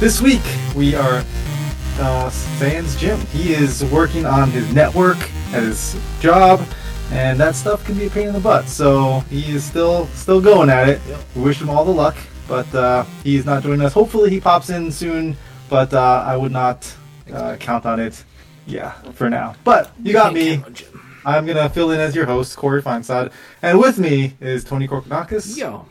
[0.00, 0.40] this week
[0.74, 1.22] we are
[1.98, 3.20] uh, Sans Jim.
[3.26, 5.18] He is working on his network
[5.52, 6.66] at his job,
[7.12, 8.66] and that stuff can be a pain in the butt.
[8.66, 11.02] So he is still still going at it.
[11.06, 11.20] Yep.
[11.36, 12.16] We wish him all the luck,
[12.48, 13.92] but uh, he's not joining us.
[13.92, 15.36] Hopefully he pops in soon,
[15.68, 16.90] but uh, I would not
[17.30, 18.24] uh, count on it.
[18.66, 19.54] Yeah, for now.
[19.64, 20.56] But you got me.
[20.56, 21.00] count on Jim.
[21.26, 25.58] I'm gonna fill in as your host, Corey Feinsod, and with me is Tony Korkanakis
[25.58, 25.84] Yo,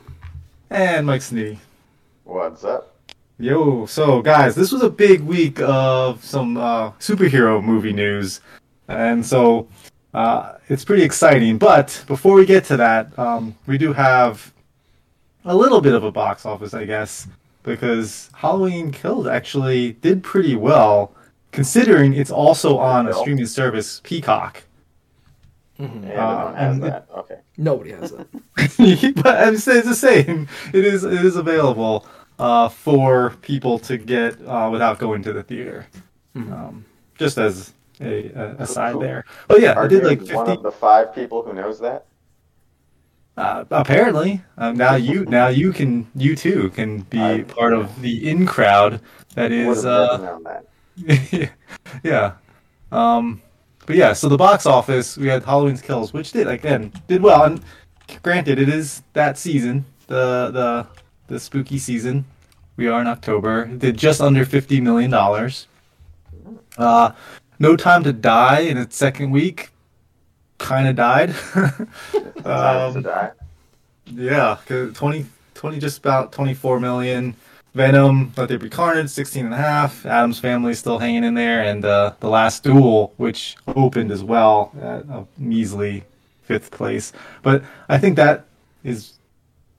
[0.71, 1.59] and Mike Snitty.
[2.23, 2.95] What's up?
[3.41, 8.41] Yo, so guys, this was a big week of some uh, superhero movie news,
[8.89, 9.65] and so
[10.13, 11.57] uh, it's pretty exciting.
[11.57, 14.51] But before we get to that, um, we do have
[15.45, 17.27] a little bit of a box office, I guess,
[17.63, 21.13] because Halloween Kills actually did pretty well,
[21.53, 24.63] considering it's also on a streaming service, Peacock.
[25.79, 26.09] Mhm.
[26.09, 27.07] Yeah, Uh, no has and it- that.
[27.19, 27.37] Okay.
[27.55, 28.27] nobody has that.
[29.23, 30.49] but I'm saying it's the same.
[30.73, 32.05] It is it is available
[32.39, 35.85] uh, for people to get uh, without going to the theater.
[36.35, 36.51] Mhm.
[36.51, 36.85] Um,
[37.17, 39.25] just as a, a aside there.
[39.47, 42.05] But yeah, I did you like one of the five people who knows that?
[43.37, 48.01] Uh, apparently, um, now you now you can you too can be I- part of
[48.01, 48.99] the in crowd
[49.35, 49.83] that is.
[49.83, 51.51] Would uh, that.
[52.03, 52.33] yeah.
[52.91, 53.41] Um,
[53.85, 57.43] but yeah, so the box office we had Halloween's Kills, which did again did well.
[57.45, 57.61] And
[58.23, 60.87] granted, it is that season, the the
[61.27, 62.25] the spooky season.
[62.79, 63.63] We are in October.
[63.63, 65.67] It did just under fifty million dollars.
[66.77, 67.11] Uh,
[67.59, 69.71] No Time to Die in its second week,
[70.59, 71.35] kind of died.
[71.53, 71.87] Time
[72.41, 72.49] to
[72.97, 73.31] um, die.
[74.05, 77.35] yeah, 'cause 20, 20, just about 24 million.
[77.75, 80.05] Venom, Let There Be Carnage, 16 and a half.
[80.05, 81.63] Addams Family still hanging in there.
[81.63, 86.05] And uh, The Last Duel, which opened as well at a measly
[86.43, 87.11] fifth place.
[87.43, 88.45] But I think that
[88.85, 89.15] is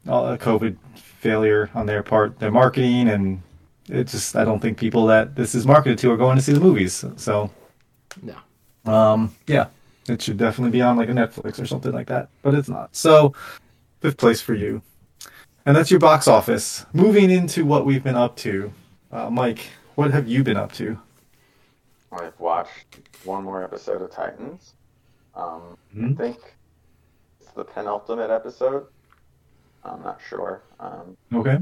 [0.06, 0.76] a COVID
[1.24, 2.38] failure on their part.
[2.38, 3.42] Their marketing and
[3.88, 6.52] it just, I don't think people that this is marketed to are going to see
[6.52, 7.04] the movies.
[7.16, 7.50] So,
[8.22, 8.36] No.
[8.90, 9.66] um, yeah,
[10.08, 12.94] it should definitely be on like a Netflix or something like that, but it's not.
[12.96, 13.34] So,
[14.00, 14.80] fifth place for you,
[15.66, 16.86] and that's your box office.
[16.94, 18.72] Moving into what we've been up to,
[19.12, 20.98] uh, Mike, what have you been up to?
[22.12, 24.72] I've watched one more episode of Titans.
[25.34, 26.12] Um, Mhm.
[26.12, 26.56] I think
[27.40, 28.86] it's the penultimate episode.
[29.84, 30.62] I'm not sure.
[30.78, 31.58] Um, Okay.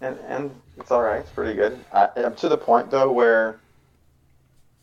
[0.00, 1.20] and and it's all right.
[1.20, 1.84] It's pretty good.
[1.92, 3.60] I, I'm to the point though where,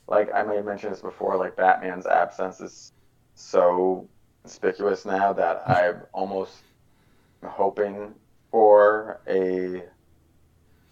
[0.07, 2.91] like I may have mentioned this before, like Batman's absence is
[3.35, 4.07] so
[4.43, 6.53] conspicuous now that I'm almost
[7.43, 8.13] hoping
[8.51, 9.83] for a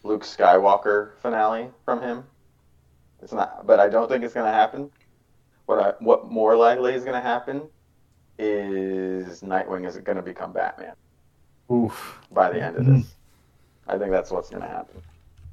[0.04, 2.24] Luke Skywalker finale from him.
[3.22, 4.92] It's not, but I don't think it's going to happen.
[5.66, 7.70] What I, what more likely is going to happen
[8.44, 10.94] is Nightwing is it going to become Batman
[11.72, 12.20] Oof.
[12.32, 13.16] by the end of this.
[13.88, 15.02] I think that's what's going to happen.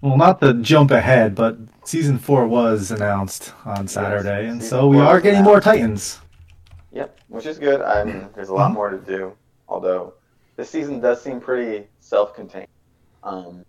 [0.01, 4.99] Well, not the jump ahead, but season four was announced on Saturday, and so we
[4.99, 5.61] are getting more.
[5.61, 6.21] Titans.
[6.93, 7.83] Yep, which is good.
[7.83, 9.37] I mean, there's a lot more to do.
[9.69, 10.15] Although
[10.57, 12.67] this season does seem pretty self-contained.
[13.23, 13.65] Um,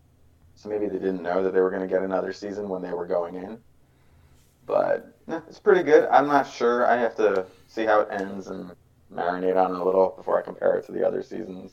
[0.56, 2.94] so maybe they didn't know that they were going to get another season when they
[2.94, 3.58] were going in.
[4.66, 6.08] But eh, it's pretty good.
[6.10, 6.86] I'm not sure.
[6.86, 8.72] I have to see how it ends and
[9.14, 11.72] marinate on it a little before I compare it to the other seasons.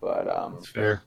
[0.00, 1.02] But um, That's fair.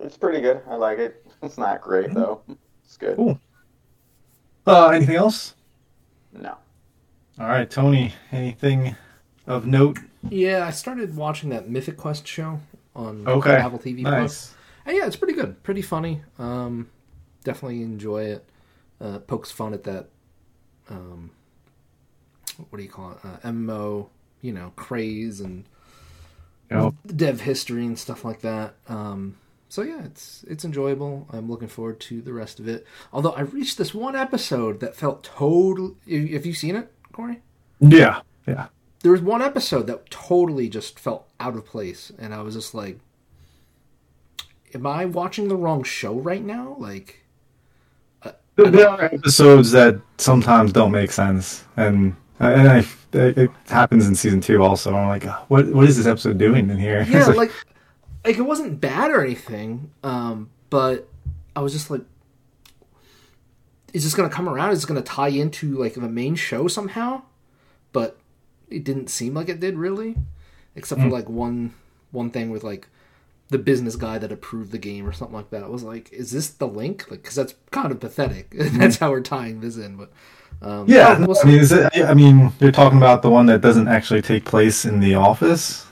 [0.00, 0.62] it's pretty good.
[0.68, 1.24] I like it.
[1.42, 2.40] It's not great though.
[2.84, 3.16] It's good.
[3.16, 3.38] Cool.
[4.66, 5.54] Uh, anything else?
[6.32, 6.56] No.
[7.38, 8.14] All right, Tony.
[8.32, 8.96] Anything
[9.46, 9.98] of note?
[10.28, 12.60] Yeah, I started watching that Mythic Quest show
[12.94, 13.54] on Okay.
[13.54, 14.12] Apple TV Plus.
[14.12, 14.54] Nice.
[14.86, 16.22] And yeah, it's pretty good, pretty funny.
[16.38, 16.88] Um,
[17.44, 18.48] definitely enjoy it.
[19.00, 20.08] Uh, pokes fun at that.
[20.88, 21.30] Um,
[22.70, 23.18] what do you call it?
[23.24, 24.08] Uh, MMO,
[24.42, 25.64] you know, craze and
[27.14, 28.74] dev history and stuff like that.
[28.88, 29.36] Um,
[29.68, 31.26] so yeah, it's it's enjoyable.
[31.32, 32.86] I'm looking forward to the rest of it.
[33.12, 35.96] Although I reached this one episode that felt total.
[36.08, 37.40] Have you seen it, Corey?
[37.80, 38.20] Yeah.
[38.46, 38.68] Yeah.
[39.02, 42.74] there was one episode that totally just felt out of place and i was just
[42.74, 42.98] like
[44.72, 47.24] am i watching the wrong show right now like
[48.56, 54.06] There- There are episodes that sometimes don't make sense, and Uh, and I, it happens
[54.06, 54.94] in season two also.
[54.94, 57.06] I'm like, what what is this episode doing in here?
[57.08, 57.52] yeah like, like
[58.24, 61.08] like it wasn't bad or anything um but
[61.54, 62.02] i was just like
[63.96, 64.72] is this gonna come around?
[64.72, 67.22] Is it gonna tie into like the main show somehow?
[67.92, 68.18] But
[68.68, 70.16] it didn't seem like it did really.
[70.74, 71.12] Except for mm.
[71.12, 71.72] like one
[72.10, 72.88] one thing with like
[73.48, 75.64] the business guy that approved the game or something like that.
[75.64, 77.10] I was like is this the link?
[77.10, 78.50] Like because that's kind of pathetic.
[78.54, 79.00] That's mm.
[79.00, 80.12] how we're tying this in but
[80.62, 83.46] um yeah, oh, we'll I mean, is it, I mean, you're talking about the one
[83.46, 85.86] that doesn't actually take place in the office.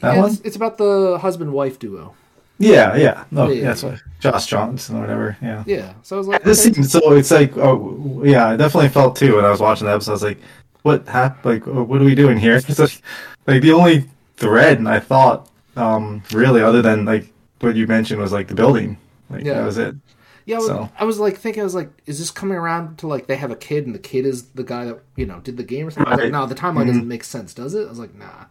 [0.00, 0.30] That Yeah, one?
[0.32, 2.14] it's, it's about the husband wife duo
[2.58, 3.24] Yeah, yeah.
[3.30, 5.36] No, Yeah, yeah, that's what Josh Johnson or whatever.
[5.42, 5.64] Yeah.
[5.66, 5.94] Yeah.
[6.02, 6.74] So I was like, This okay.
[6.74, 7.12] seems so.
[7.12, 8.48] It's like, oh, yeah.
[8.48, 10.12] I definitely felt too when I was watching the episode.
[10.12, 10.38] I was like,
[10.82, 11.44] what happened?
[11.44, 12.60] Like, what are we doing here?
[12.78, 13.02] Like,
[13.46, 18.32] like the only thread I thought, um, really, other than like what you mentioned was
[18.32, 18.96] like the building.
[19.30, 19.54] Like Yeah.
[19.54, 19.96] that was it.
[20.44, 22.98] Yeah, I was, So- I was like thinking, I was like, is this coming around
[22.98, 25.40] to like they have a kid and the kid is the guy that you know
[25.40, 26.12] did the game or something?
[26.12, 26.86] I was like, no, the timeline Mm-hmm.
[26.88, 27.86] doesn't make sense, does it?
[27.86, 28.46] I was like, nah,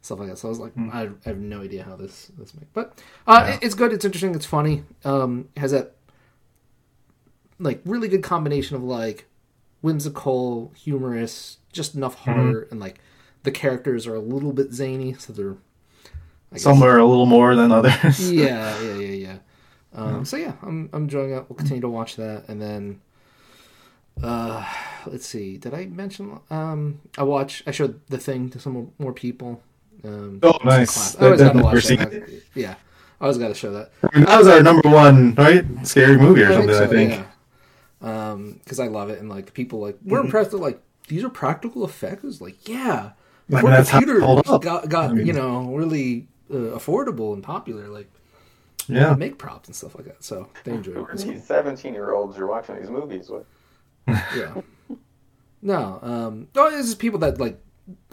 [0.00, 0.38] stuff like that.
[0.38, 0.92] So I was like, Mm.
[0.94, 3.54] I, I have no idea how this this makes, but uh, Yeah.
[3.54, 4.84] it- it's good, it's interesting, it's funny.
[5.04, 5.94] Um, it has that
[7.58, 9.26] like really good combination of like
[9.80, 12.32] whimsical, humorous, just enough Mm-hmm.
[12.32, 12.98] heart, and like
[13.42, 15.56] the characters are a little bit zany, so they're
[16.52, 18.32] I guess- Somewhere a little more than others.
[18.32, 19.36] yeah, yeah, yeah, yeah.
[19.94, 21.44] Um, So yeah, I'm I'm enjoying it.
[21.48, 23.00] We'll continue to watch that, and then,
[24.22, 24.64] uh,
[25.06, 25.56] let's see.
[25.56, 26.38] Did I mention?
[26.50, 27.62] Um, I watch.
[27.66, 29.60] I showed the thing to some more- people.
[30.04, 31.16] Um, Oh, nice.
[31.18, 32.12] I always that got to watch that.
[32.12, 32.42] it.
[32.54, 32.74] Yeah,
[33.20, 33.90] I always got to show that.
[34.02, 35.64] I mean, that was our number one, right?
[35.86, 36.70] Scary movie or something.
[36.70, 37.10] I so, think.
[37.12, 37.24] Yeah.
[38.32, 41.30] Um, because I love it, and like people like we're impressed with like these are
[41.30, 42.40] practical effects.
[42.40, 43.12] Like yeah, I mean,
[43.48, 47.42] before that's how it computers got got I mean- you know really uh, affordable and
[47.42, 47.88] popular.
[47.88, 48.10] Like
[48.88, 49.10] Yeah.
[49.10, 50.22] they make props and stuff like that.
[50.24, 51.02] So they enjoy Who it.
[51.02, 51.32] are cool.
[51.32, 53.46] these 17 year olds you're watching these movies with?
[54.36, 54.60] Yeah.
[55.62, 57.58] No, um, no, it's just people that like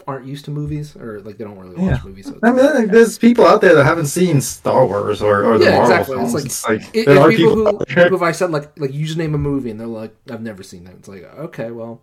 [0.06, 2.00] aren't used to movies or like they don't really watch Yeah.
[2.04, 2.26] movies.
[2.26, 5.58] So I mean, like, there's people out there that haven't seen Star Wars or, or
[5.58, 6.16] the yeah, Marvel exactly.
[6.16, 6.44] films.
[6.44, 8.08] It's like, it- there it's are people, people, who, out there.
[8.08, 10.40] who if I said like like you just name a movie and they're like I've
[10.42, 10.94] never seen that.
[10.94, 12.00] It's like okay, well,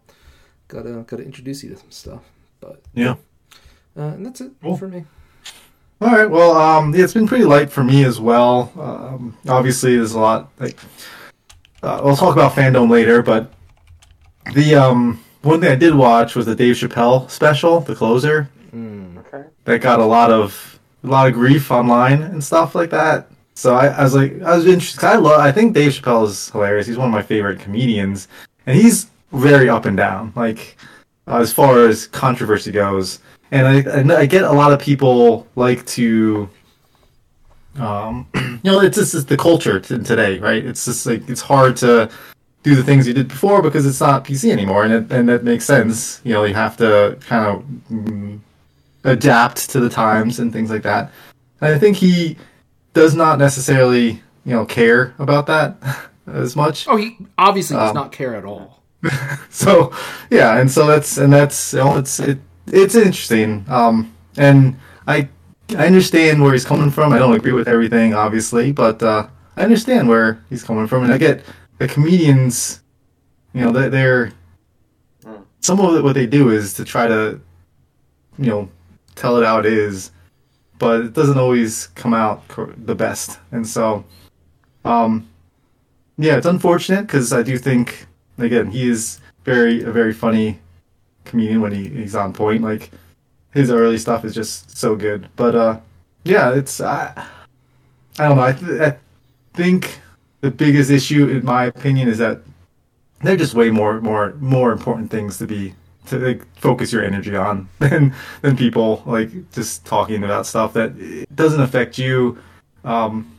[0.68, 2.22] gotta gotta introduce you to some stuff.
[2.60, 3.16] But Yeah.
[3.98, 4.78] uh, and that's it Cool.
[4.78, 5.06] for me.
[6.02, 6.30] All right.
[6.30, 8.72] Well, um, yeah, it's been pretty light for me as well.
[8.80, 10.50] Um, obviously, there's a lot.
[10.60, 10.80] Like,
[11.84, 13.52] uh, we'll talk about fandom later, but
[14.54, 18.50] the um, one thing I did watch was the Dave Chappelle special, The Closer.
[18.74, 19.44] Okay.
[19.66, 23.30] That got a lot of a lot of grief online and stuff like that.
[23.56, 25.00] So I, I was like, I was interested.
[25.02, 25.42] 'cause I love.
[25.42, 26.88] I think Dave Chappelle is hilarious.
[26.88, 28.30] He's one of my favorite comedians,
[28.66, 30.32] and he's very up and down.
[30.36, 30.78] Like
[31.28, 33.20] uh, as far as controversy goes,
[33.52, 36.50] and I, and I get a lot of people like to,
[37.78, 40.64] um, you know, it's just the culture t- today, right?
[40.66, 42.10] It's just like it's hard to
[42.64, 45.44] do the things you did before because it's not PC anymore, and it, and that
[45.44, 46.22] makes sense.
[46.24, 48.40] You know, you have to kind of mm,
[49.04, 51.12] adapt to the times and things like that.
[51.62, 52.38] And I think he
[52.94, 55.78] does not necessarily, you know, care about that
[56.28, 56.88] as much.
[56.88, 58.78] Oh, he obviously does Um, not care at all.
[59.50, 59.94] so
[60.30, 62.38] yeah and so that's and that's you know, it's it,
[62.72, 64.76] it's interesting um and
[65.08, 65.28] i
[65.78, 69.28] i understand where he's coming from i don't agree with everything obviously but uh
[69.58, 71.44] i understand where he's coming from and i get
[71.80, 72.82] the comedians
[73.54, 74.32] you know they, they're
[75.26, 75.44] Mm.
[75.60, 77.40] some of what they do is to try to
[78.38, 78.70] you know
[79.16, 80.12] tell it how it is
[80.78, 82.42] but it doesn't always come out
[82.86, 84.06] the best and so
[84.86, 85.28] um
[86.18, 88.06] yeah it's unfortunate because i do think
[88.38, 90.58] again he is very a very funny
[91.30, 92.92] comedian when he, he's on point like
[93.52, 95.30] his early stuff is just so good.
[95.36, 95.80] But uh
[96.26, 97.14] yeah it's i
[98.20, 98.44] i don't know.
[98.44, 98.98] I, th- I
[99.54, 100.00] think
[100.42, 102.42] the biggest issue in my opinion is that
[103.22, 105.74] they're just way more more more important things to be
[106.08, 110.98] to like, focus your energy on than than people like just talking about stuff that
[110.98, 112.38] it doesn't affect you
[112.84, 113.32] um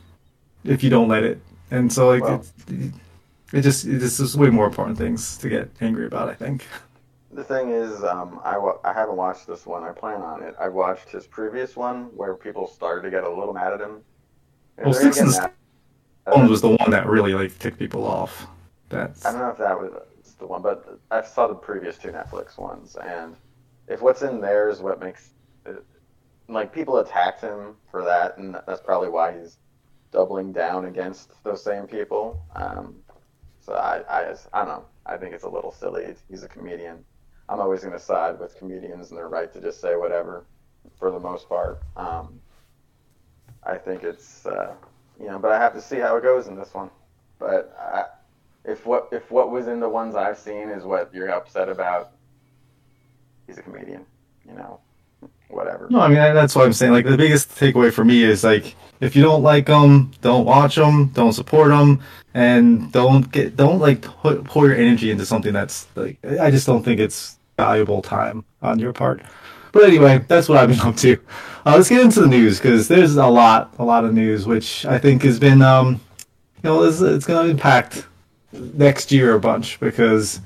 [0.64, 1.40] if you don't let it.
[1.70, 2.52] And so like it's,
[3.52, 6.66] it just it just is way more important things to get angry about i think
[7.32, 9.84] The thing is, um, I, I haven't watched this one.
[9.84, 10.56] I plan on it.
[10.58, 14.02] I watched his previous one where people started to get a little mad at him.
[14.78, 18.48] Well, Sticks and Stones was the one that really like ticked people off
[18.90, 19.92] that's I don't know if that was
[20.38, 23.36] the one, but I saw the previous two Netflix ones, and
[23.88, 25.30] if what's in there is what makes
[25.64, 25.82] it,
[26.48, 29.58] like people attacked him for that, and that's probably why he's
[30.12, 32.42] doubling down against those same people.
[32.56, 32.96] Um,
[33.60, 34.84] so I, I, I don't know.
[35.06, 36.14] I think it's a little silly.
[36.28, 37.04] He's a comedian.
[37.50, 40.44] I'm always going to side with comedians and their right to just say whatever,
[40.98, 41.82] for the most part.
[41.96, 42.40] Um,
[43.64, 44.72] I think it's, uh,
[45.18, 46.90] you know, but I have to see how it goes in this one.
[47.40, 48.04] But I,
[48.64, 52.12] if what if what was in the ones I've seen is what you're upset about,
[53.46, 54.04] he's a comedian,
[54.46, 54.78] you know,
[55.48, 55.88] whatever.
[55.90, 56.92] No, I mean that's what I'm saying.
[56.92, 60.76] Like the biggest takeaway for me is like if you don't like them, don't watch
[60.76, 62.00] them, don't support them,
[62.34, 66.66] and don't get don't like put pour your energy into something that's like I just
[66.66, 69.22] don't think it's valuable time on your part.
[69.72, 71.18] But anyway, that's what I've been up to.
[71.66, 74.86] Uh, let's get into the news because there's a lot, a lot of news, which
[74.86, 76.00] I think has been, um,
[76.56, 78.06] you know, it's, it's going to impact
[78.52, 80.40] next year a bunch because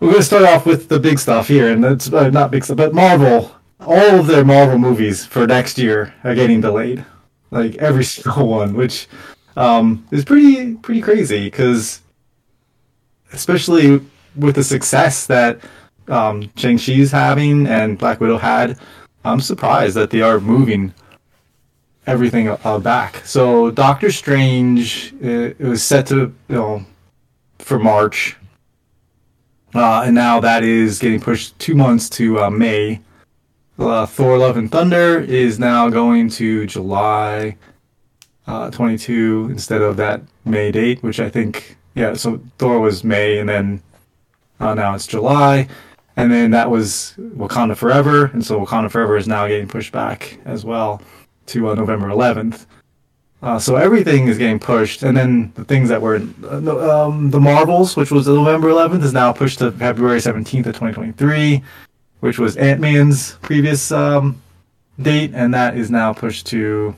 [0.00, 2.64] we're going to start off with the big stuff here, and that's uh, not big
[2.64, 3.54] stuff, but Marvel.
[3.80, 7.04] All of their Marvel movies for next year are getting delayed.
[7.52, 9.06] like every single one, which
[9.56, 12.00] um, is pretty pretty crazy because
[13.32, 14.00] especially
[14.38, 15.60] with the success that
[16.08, 18.78] um, Shang Chi's having and Black Widow had,
[19.24, 20.94] I'm surprised that they are moving
[22.06, 23.16] everything uh, back.
[23.26, 26.86] So Doctor Strange, it, was set to you know
[27.58, 28.36] for March,
[29.74, 33.00] uh, and now that is getting pushed two months to uh, May.
[33.78, 37.56] Uh, Thor: Love and Thunder is now going to July
[38.48, 42.14] uh, 22 instead of that May date, which I think yeah.
[42.14, 43.82] So Thor was May, and then
[44.60, 45.68] uh, now it's July,
[46.16, 50.38] and then that was Wakanda Forever, and so Wakanda Forever is now getting pushed back
[50.44, 51.00] as well
[51.46, 52.66] to uh, November 11th.
[53.40, 57.38] Uh, so everything is getting pushed, and then the things that were uh, um, the
[57.38, 61.62] Marvels, which was November 11th, is now pushed to February 17th of 2023,
[62.18, 64.42] which was Ant Man's previous um,
[65.00, 66.96] date, and that is now pushed to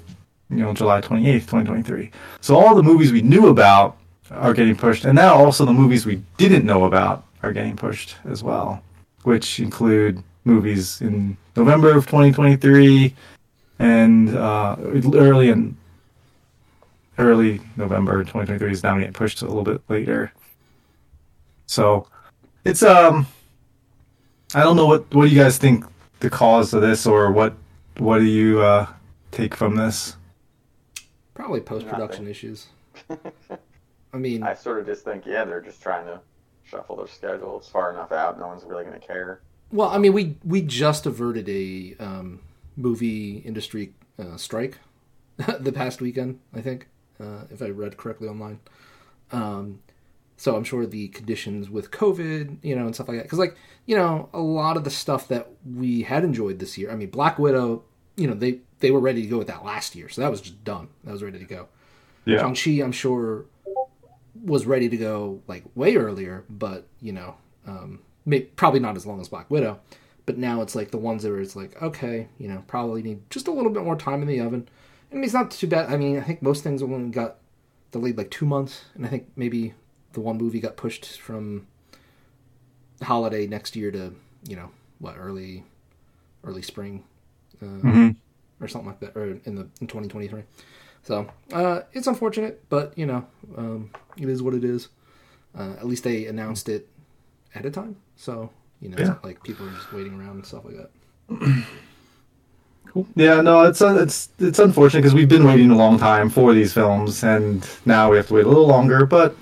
[0.49, 2.11] you know July 28th, 2023.
[2.41, 3.99] So all the movies we knew about
[4.31, 8.17] are getting pushed, and now also the movies we didn't know about are getting pushed
[8.29, 8.83] as well,
[9.23, 13.15] which include movies in November of 2023
[13.79, 14.77] and uh,
[15.15, 15.77] early in
[17.19, 20.33] early November 2023 is now getting pushed a little bit later.
[21.67, 22.07] So
[22.65, 23.27] it's um
[24.55, 25.85] I don't know what what do you guys think
[26.21, 27.55] the cause of this or what
[27.99, 28.87] what do you uh,
[29.31, 30.17] take from this?
[31.35, 32.69] Probably post production issues.
[34.13, 36.21] I mean, I sort of just think, yeah, they're just trying to
[36.71, 37.59] shuffle their schedule.
[37.59, 38.39] It's far enough out.
[38.39, 39.41] No one's really going to care.
[39.73, 42.41] Well, I mean, we we just averted a um,
[42.77, 44.79] movie industry uh, strike
[45.61, 46.89] the past weekend, I think,
[47.21, 48.61] uh, if I read correctly online.
[49.33, 49.81] Um,
[50.37, 53.25] so I'm sure the conditions with COVID, you know, and stuff like that.
[53.25, 56.91] Because, like, you know, a lot of the stuff that we had enjoyed this year.
[56.91, 57.85] I mean, Black Widow,
[58.17, 60.41] you know, they they were ready to go with that last year, so that was
[60.41, 60.89] just done.
[61.05, 61.69] That was ready to go.
[62.25, 62.39] Yeah.
[62.39, 63.45] Shang Chi, I'm sure,
[64.43, 69.07] was ready to go like way earlier, but you know, um, may, probably not as
[69.07, 69.81] long as Black Widow.
[70.27, 73.29] But now it's like the ones that are it's like okay, you know, probably need
[73.31, 74.69] just a little bit more time in the oven.
[75.11, 75.91] I mean, it's not too bad.
[75.93, 77.37] I mean, I think most things only got
[77.91, 79.75] delayed like two months, and I think maybe
[80.13, 81.67] the one movie got pushed from
[83.03, 84.13] holiday next year to
[84.49, 85.65] you know what early
[86.45, 87.05] early spring
[87.63, 88.65] uh, Mm-hmm.
[88.65, 90.43] or something like that, or in the in 2023.
[91.03, 93.27] So uh, it's unfortunate, but you know
[93.57, 94.89] um, it is what it is.
[95.59, 96.87] Uh, at least they announced it
[97.55, 99.15] at a time, so you know Yeah.
[99.25, 100.91] like people are just waiting around and stuff like that.
[102.93, 103.07] Cool.
[103.15, 106.53] Yeah, no, it's uh, it's it's unfortunate because we've been waiting a long time for
[106.53, 109.07] these films, and now we have to wait a little longer.
[109.07, 109.37] But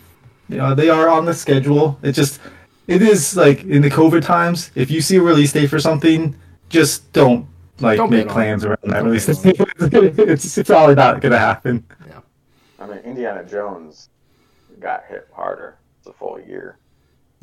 [0.51, 1.99] you know, they are on the schedule.
[2.03, 2.41] It just
[2.89, 4.71] it is like in the COVID times.
[4.75, 6.37] If you see a release date for something,
[6.69, 7.47] just don't
[7.81, 9.57] like Don't make bet on plans around that Don't release bet
[10.29, 11.85] it's, it's probably not gonna happen.
[12.07, 12.21] Yeah.
[12.79, 14.09] I mean, Indiana Jones
[14.81, 15.77] got hit harder.
[15.99, 16.79] It's a full year.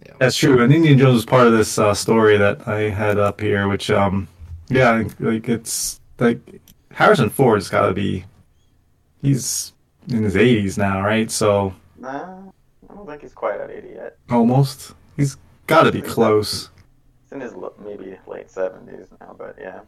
[0.06, 0.14] Yeah.
[0.20, 0.62] That's true.
[0.62, 3.90] And Indiana Jones was part of this uh, story that I had up here, which
[3.92, 4.28] um,
[4.70, 6.40] yeah, like it's like
[6.92, 8.26] Harrison Ford's got to be
[9.22, 9.74] he's
[10.10, 11.30] in his 80s now, right?
[11.32, 12.38] So Nah,
[12.90, 14.18] I don't think he's quite at 80 yet.
[14.30, 15.38] almost he's
[15.68, 16.70] got to be close.
[17.24, 19.82] He's in his l- maybe late 70s now, but yeah.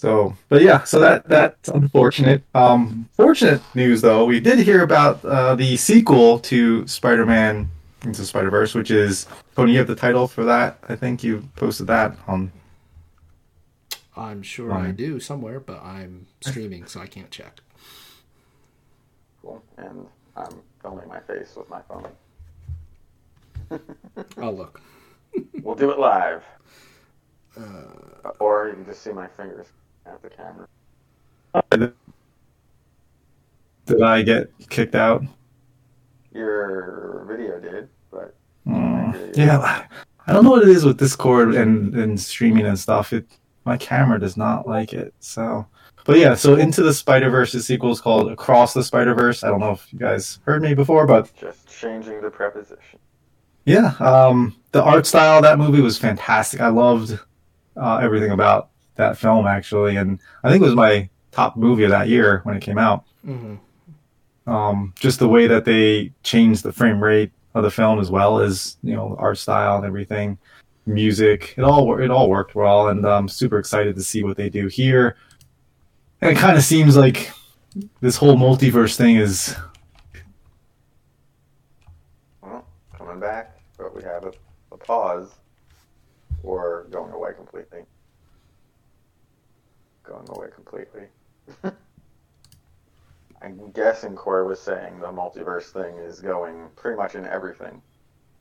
[0.00, 2.42] So, but yeah, so that that's unfortunate.
[2.54, 7.68] Um, fortunate news though, we did hear about uh, the sequel to Spider-Man
[8.00, 9.72] into Spider-Verse, which is Tony.
[9.72, 10.78] You have the title for that.
[10.88, 12.50] I think you posted that on.
[14.16, 17.60] I'm sure I do somewhere, but I'm streaming, so I can't check.
[19.42, 19.62] Cool.
[19.76, 22.08] And I'm filming my face with my phone.
[24.38, 24.80] I'll look.
[25.62, 26.42] We'll do it live.
[27.56, 29.66] Uh, or you can just see my fingers
[30.06, 30.66] at the camera.
[33.86, 35.22] Did I get kicked out?
[36.32, 38.34] Your video did, but
[38.66, 39.86] Mm, yeah,
[40.26, 43.12] I don't know what it is with Discord and, and streaming and stuff.
[43.12, 43.26] It
[43.64, 45.14] my camera does not like it.
[45.20, 45.66] So,
[46.04, 49.42] but yeah, so into the Spider Verse the sequel is called Across the Spider Verse.
[49.42, 52.98] I don't know if you guys heard me before, but just changing the preposition.
[53.64, 56.60] yeah, um, the art style of that movie was fantastic.
[56.60, 57.18] I loved
[57.76, 58.69] uh, everything about
[59.00, 62.56] that film actually, and I think it was my top movie of that year when
[62.56, 63.04] it came out.
[63.24, 63.56] hmm
[64.46, 68.40] um, just the way that they changed the frame rate of the film as well
[68.40, 70.38] as you know art style and everything
[70.86, 74.48] music it all it all worked well and i'm super excited to see what they
[74.48, 75.16] do here
[76.20, 77.30] and it kind of seems like
[78.00, 79.54] this whole multiverse thing is
[82.42, 82.64] Well,
[82.96, 84.32] coming back, but we have a,
[84.72, 85.30] a pause
[86.42, 87.80] or going away completely.
[90.10, 91.04] Going away completely.
[93.42, 97.80] I'm guessing Corey was saying the multiverse thing is going pretty much in everything.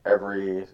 [0.04, 0.66] Every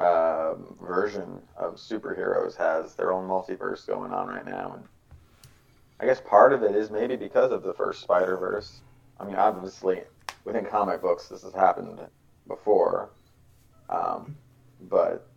[0.00, 4.84] um, version of superheroes has their own multiverse going on right now, and
[6.00, 8.80] I guess part of it is maybe because of the first Spider Verse.
[9.20, 10.00] I mean, obviously,
[10.44, 12.00] within comic books, this has happened
[12.48, 13.10] before,
[13.88, 14.34] um,
[14.90, 15.28] but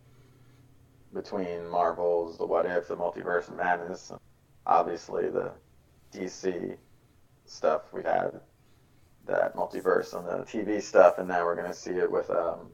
[1.14, 4.10] between Marvel's The What If, the Multiverse of Madness,
[4.68, 5.50] obviously the
[6.12, 6.76] DC
[7.46, 8.40] stuff we had,
[9.26, 12.68] that multiverse on the TV stuff, and now we're going to see it with um,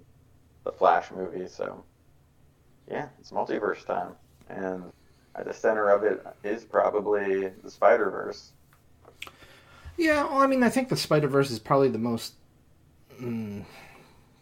[0.65, 1.47] the Flash movie.
[1.49, 1.83] So,
[2.91, 4.13] yeah, it's multiverse time,
[4.49, 4.93] and
[5.37, 8.53] at the center of it is probably the Spider Verse.
[9.97, 12.35] Yeah, well, I mean, I think the Spider Verse is probably the most
[13.21, 13.65] mm,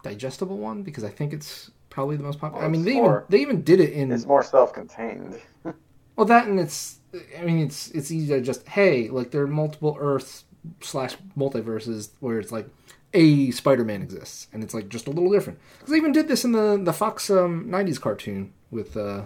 [0.02, 2.60] digestible one because I think it's probably the most popular.
[2.60, 5.40] Well, I mean, they more- even they even did it in It's more self-contained.
[6.22, 6.98] well that and it's
[7.36, 10.44] I mean it's it's easy to just hey like there are multiple Earths
[10.80, 12.68] slash multiverses where it's like
[13.12, 16.28] a Spider Man exists and it's like just a little different because they even did
[16.28, 19.22] this in the the Fox um, '90s cartoon with uh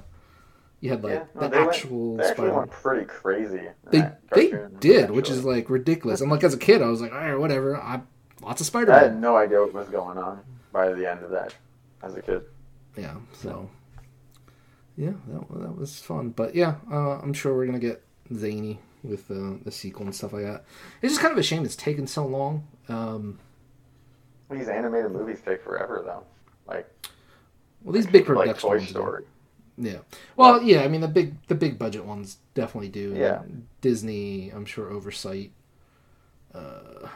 [0.80, 2.58] you had like yeah, no, the they went- actual they actually Spider.
[2.58, 3.68] went pretty crazy.
[3.90, 6.20] They they did, which is like ridiculous.
[6.22, 7.76] I'm like as a kid, I was like, all right, whatever.
[7.76, 8.00] I
[8.42, 8.98] lots of Spider Man.
[8.98, 10.40] I had no idea what was going on
[10.72, 11.54] by the end of that
[12.02, 12.42] as a kid.
[12.96, 13.68] Yeah, so
[14.96, 16.30] yeah, that that was fun.
[16.30, 18.02] But yeah, uh, I'm sure we're gonna get
[18.34, 20.64] zany with uh, the sequel and stuff like that.
[21.02, 22.66] It's just kind of a shame it's taken so long.
[22.88, 23.38] Um,
[24.50, 26.24] These animated movies take forever, though.
[26.66, 26.88] Like,
[27.82, 28.86] well, these big like production Toy do.
[28.86, 29.24] Story.
[29.78, 29.98] Yeah.
[30.36, 30.82] Well, yeah.
[30.82, 33.14] I mean, the big the big budget ones definitely do.
[33.16, 33.42] Yeah.
[33.80, 35.52] Disney, I'm sure, oversight
[36.54, 37.08] uh,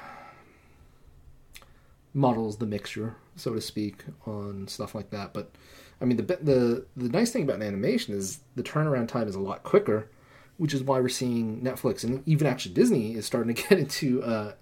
[2.13, 5.33] models the mixture, so to speak, on stuff like that.
[5.33, 5.51] But
[6.01, 9.41] I mean, the the the nice thing about animation is the turnaround time is a
[9.41, 10.11] lot quicker,
[10.57, 14.23] which is why we're seeing Netflix and even actually Disney is starting to get into
[14.23, 14.53] uh,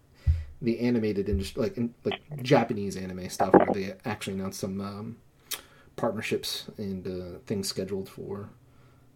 [0.60, 4.80] the animated industry, like in, like Japanese anime stuff, where they actually announced some.
[4.80, 5.16] Um,
[5.98, 8.48] partnerships and uh, things scheduled for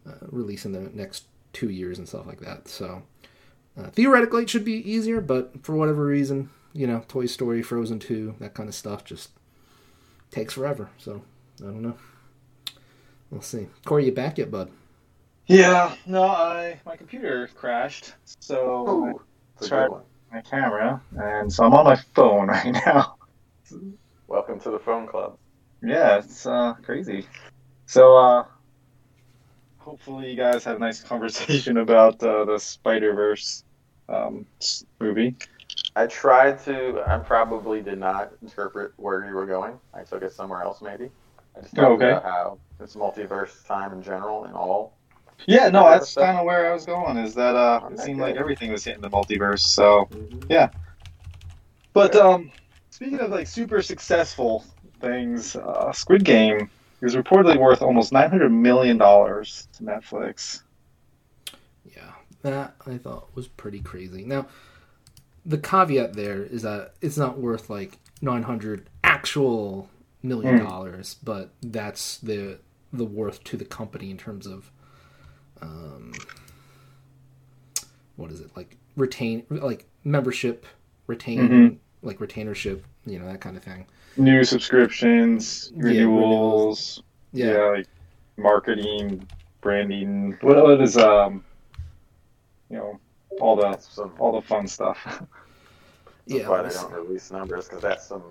[0.07, 2.69] uh, release in the next two years and stuff like that.
[2.69, 3.03] So
[3.79, 8.01] uh, theoretically, it should be easier, but for whatever reason, you know, Toy Story, Frozen
[8.01, 9.31] Two, that kind of stuff just
[10.31, 10.91] takes forever.
[10.99, 11.23] So
[11.61, 11.97] I don't know.
[13.33, 13.67] We'll see.
[13.87, 14.71] Corey, you back yet, bud?
[15.47, 19.21] Yeah, no, I my computer crashed, so Ooh,
[19.55, 19.85] it's a Sorry.
[19.87, 20.03] good one.
[20.31, 23.17] my camera, and so I'm on my phone right now.
[24.29, 25.39] Welcome to the phone club.
[25.83, 27.27] Yeah, it's uh, crazy.
[27.87, 28.45] So, uh,
[29.79, 33.65] hopefully, you guys had a nice conversation about uh, the Spider Verse
[34.11, 34.45] um,
[35.01, 35.37] movie.
[35.97, 37.03] I tried to.
[37.07, 39.81] I probably did not interpret where you were going.
[39.95, 41.11] I took it somewhere else, maybe.
[41.57, 42.11] I just talked Oh, okay.
[42.11, 44.97] about how it's multiverse time in general and all.
[45.47, 47.17] Yeah, no, that's that- kind of where I was going.
[47.17, 48.03] Is that uh, it Okay.
[48.05, 49.61] seemed like everything was hitting the multiverse.
[49.61, 50.79] So, Mm-hmm.
[51.93, 52.51] but um,
[52.91, 54.65] speaking of like super successful
[55.01, 60.63] things, uh, Squid Game is reportedly worth almost nine hundred million dollars to Netflix.
[61.85, 62.13] Yeah,
[62.43, 64.25] that I thought was pretty crazy.
[64.25, 64.47] Now,
[65.45, 69.89] the caveat there is that it's not worth like nine hundred actual
[70.23, 70.65] million Hmm.
[70.65, 72.59] dollars, but that's the
[72.93, 74.71] the worth to the company in terms of
[75.63, 76.13] um,
[78.17, 80.67] what is it like retain like membership,
[81.07, 81.79] retain Mhm.
[82.03, 83.87] like retainership, you know that kind of thing.
[84.17, 87.87] New subscriptions, Yeah, renewals, Yeah, yeah, like
[88.37, 89.27] marketing,
[89.61, 90.37] branding.
[90.43, 91.45] What, what is um,
[92.69, 93.01] you know,
[93.41, 94.99] all the That's all the fun stuff.
[95.07, 95.27] That's
[96.27, 96.49] yeah.
[96.49, 98.23] why they don't release numbers because that's some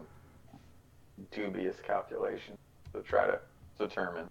[1.32, 2.58] dubious calculation
[2.94, 3.40] to try to
[3.78, 4.30] determine.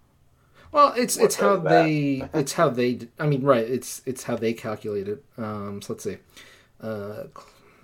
[0.71, 4.53] Well, it's it's how they it's how they I mean right it's it's how they
[4.53, 5.23] calculate it.
[5.37, 6.17] Um, so let's see,
[6.81, 7.23] uh,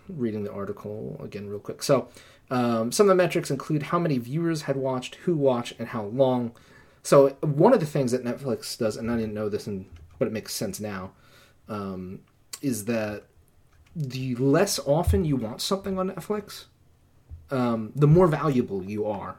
[0.08, 1.84] reading the article again real quick.
[1.84, 2.08] So
[2.50, 6.04] um, some of the metrics include how many viewers had watched, who watched, and how
[6.06, 6.54] long.
[7.04, 9.86] So one of the things that Netflix does, and I didn't know this, and
[10.18, 11.12] but it makes sense now,
[11.68, 12.22] um,
[12.62, 13.24] is that
[13.96, 16.66] the less often you watch something on Netflix,
[17.52, 19.38] um, the more valuable you are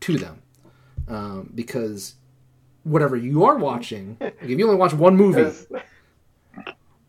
[0.00, 0.42] to them,
[1.08, 2.14] um, because
[2.82, 5.66] whatever you are watching, like if you only watch one movie, It's,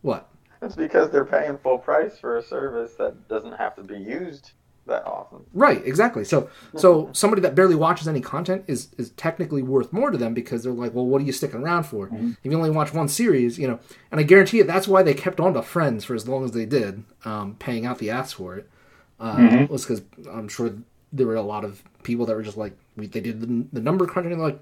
[0.02, 0.28] what?
[0.62, 4.52] it's because they're paying full price for a service that doesn't have to be used
[4.86, 5.44] that often.
[5.52, 6.24] Right, exactly.
[6.24, 10.32] So so somebody that barely watches any content is is technically worth more to them
[10.32, 12.08] because they're like, well, what are you sticking around for?
[12.12, 15.14] If you only watch one series, you know, and I guarantee you that's why they
[15.14, 18.32] kept on to Friends for as long as they did, um, paying out the ass
[18.32, 18.70] for it.
[19.18, 20.72] Uh, Was because I'm sure
[21.12, 23.80] there were a lot of people that were just like, we, they did the, the
[23.80, 24.60] number crunching and they're like,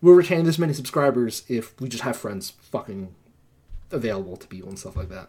[0.00, 3.14] we'll retain this many subscribers if we just have Friends fucking
[3.90, 5.28] available to people and stuff like that.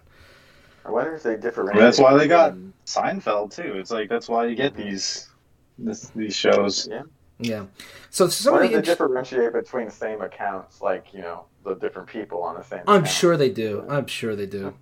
[0.85, 1.75] I wonder if they differentiate.
[1.75, 3.73] Well, that's why they got between- Seinfeld too.
[3.77, 5.29] It's like that's why you get these
[5.77, 6.87] this, these shows.
[6.89, 7.03] Yeah.
[7.39, 7.65] Yeah.
[8.09, 11.75] So some Why of the they int- differentiate between same accounts, like you know the
[11.75, 12.81] different people on the same?
[12.87, 13.07] I'm account?
[13.07, 13.85] sure they do.
[13.89, 14.73] I'm sure they do.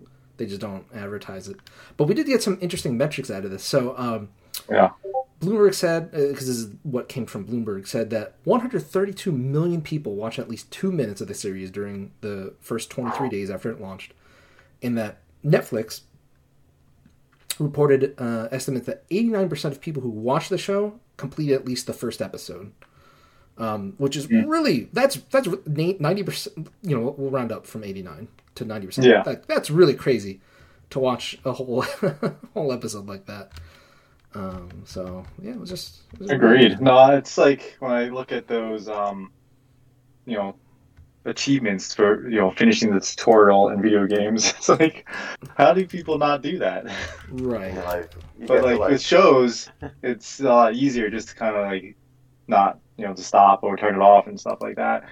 [0.42, 1.58] They just don't advertise it.
[1.98, 3.64] But we did get some interesting metrics out of this.
[3.64, 4.30] So um,
[4.68, 4.90] Yeah.
[5.40, 10.40] Bloomberg said, because this is what came from Bloomberg, said that 132 million people watched
[10.40, 14.14] at least two minutes of the series during the first 23 days after it launched,
[14.82, 16.02] and that Netflix
[17.60, 21.94] reported uh, estimates that 89% of people who watched the show completed at least the
[21.94, 22.72] first episode,
[23.58, 26.68] um, which is really that's that's 90%.
[26.82, 29.04] You know, we'll round up from 89 to 90%.
[29.04, 29.24] Yeah.
[29.24, 30.42] That, that's really crazy
[30.92, 31.82] to watch a whole
[32.54, 33.52] whole episode like that.
[34.34, 36.80] Um, so yeah, it was just it was Agreed.
[36.80, 39.32] No, it's like when I look at those, um,
[40.26, 40.56] you know,
[41.26, 44.54] achievements for you know finishing the tutorial in video games.
[44.58, 45.08] It's like,
[45.58, 46.86] how do people not do that?
[47.30, 47.76] right.
[47.76, 48.12] Like,
[48.48, 49.70] But get like with shows,
[50.04, 51.96] it's a lot easier just to kind of like
[52.48, 55.04] not you know to stop or turn it off and stuff like that.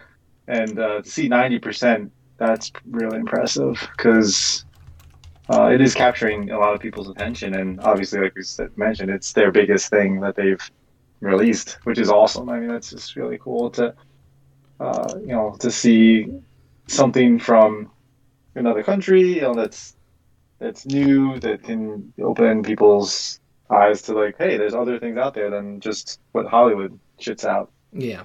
[0.48, 4.66] And uh, to see ninety percent, that's really impressive because
[5.50, 7.56] uh, it is capturing a lot of people's attention.
[7.56, 10.72] And obviously, like we said, mentioned, it's their biggest thing that they've
[11.22, 12.50] released, which is awesome.
[12.50, 13.94] I mean, that's just really cool to
[14.80, 16.28] uh, you know to see
[16.88, 17.92] something from
[18.56, 19.96] another country, you know, that's
[20.60, 25.50] that's new that can open people's eyes to like, hey, there's other things out there
[25.50, 27.72] than just what Hollywood shits out.
[27.94, 28.24] Yeah.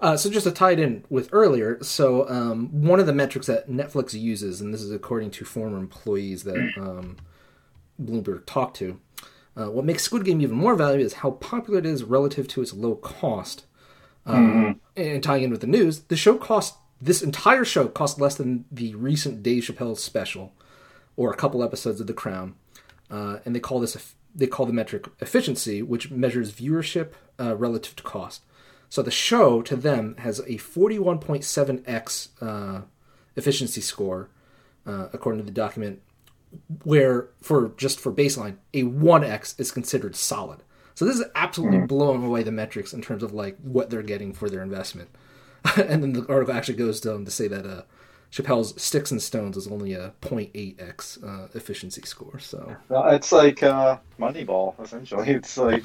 [0.00, 3.46] Uh, so just to tie it in with earlier, so um, one of the metrics
[3.46, 7.16] that Netflix uses, and this is according to former employees that um,
[8.02, 9.00] Bloomberg talked to,
[9.56, 12.60] uh, what makes Squid Game even more valuable is how popular it is relative to
[12.60, 13.64] its low cost.
[14.26, 18.34] Um, And tying in with the news, the show cost this entire show cost less
[18.34, 20.52] than the recent Dave Chappelle special,
[21.16, 22.54] or a couple episodes of The Crown,
[23.10, 27.96] uh, and they call this they call the metric efficiency, which measures viewership uh, relative
[27.96, 28.42] to cost.
[28.88, 32.82] So the show to them has a 41.7x uh,
[33.34, 34.30] efficiency score,
[34.86, 36.00] uh, according to the document,
[36.84, 40.60] where for just for baseline, a 1x is considered solid.
[40.94, 44.32] So this is absolutely blowing away the metrics in terms of like what they're getting
[44.32, 45.10] for their investment.
[45.76, 47.82] and then the article actually goes down to say that uh,
[48.32, 52.38] Chappelle's Sticks and Stones is only a 0.8x uh, efficiency score.
[52.38, 55.28] So Well, it's like uh, Moneyball, essentially.
[55.34, 55.84] It's like,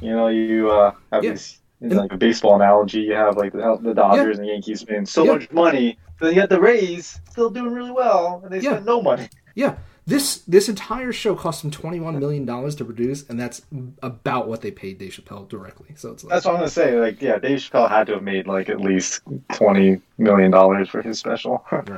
[0.00, 1.30] you know, you uh, have Yeah.
[1.30, 4.80] these, in like a baseball analogy, you have like the, the Dodgers and the Yankees
[4.80, 5.32] spend so Yeah.
[5.34, 8.72] much money, then you have the Rays still doing really well, and they Yeah.
[8.72, 9.28] spend no money.
[9.54, 13.62] yeah, this this entire show cost them 21 million dollars to produce, and that's
[14.02, 15.88] about what they paid Dave Chappelle directly.
[15.96, 16.98] So it's like, That's what I'm gonna say.
[16.98, 21.00] Like, yeah, Dave Chappelle had to have made like at least twenty million dollars for
[21.02, 21.64] his special.
[21.72, 21.88] right,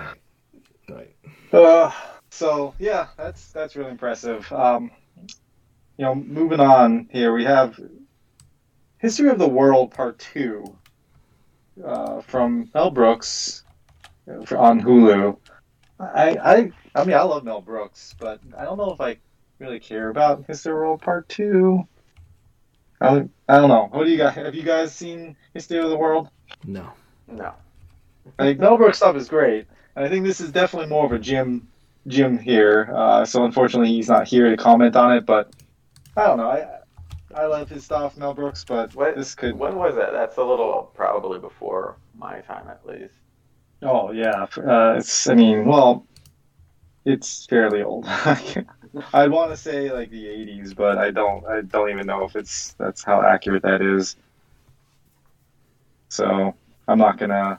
[0.90, 1.16] right.
[1.52, 1.90] Uh,
[2.30, 4.50] so yeah, that's that's really impressive.
[4.52, 4.90] Um,
[5.98, 7.78] you know, moving on here, we have
[9.02, 10.76] History of the World Part Two
[11.84, 13.64] uh, from Mel Brooks
[14.28, 15.36] uh, on Hulu.
[15.98, 19.18] I, I I mean I love Mel Brooks, but I don't know if I
[19.58, 21.86] really care about History of the World Part Two.
[23.00, 23.88] I don't, I don't know.
[23.90, 24.54] What do you guys have?
[24.54, 26.28] You guys seen History of the World?
[26.64, 26.92] No,
[27.26, 27.52] No.
[28.38, 29.66] I think Mel Brooks stuff is great.
[29.96, 31.66] And I think this is definitely more of a Jim
[32.06, 32.88] Jim here.
[32.94, 35.52] Uh, so unfortunately he's not here to comment on it, but
[36.16, 36.50] I don't know.
[36.50, 36.81] I
[37.34, 40.12] I love his stuff, Mel Brooks, but What, this could When was that?
[40.12, 43.14] That's a little probably before my time at least.
[43.82, 44.46] Oh yeah.
[44.56, 46.06] Uh, it's I mean, well
[47.04, 48.06] it's fairly old.
[49.14, 52.36] I'd want to say like the 80s, but I don't I don't even know if
[52.36, 54.16] it's that's how accurate that is.
[56.08, 56.54] So,
[56.88, 57.58] I'm not going to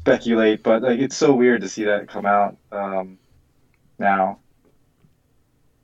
[0.00, 3.16] speculate, but like it's so weird to see that come out um,
[3.98, 4.40] now.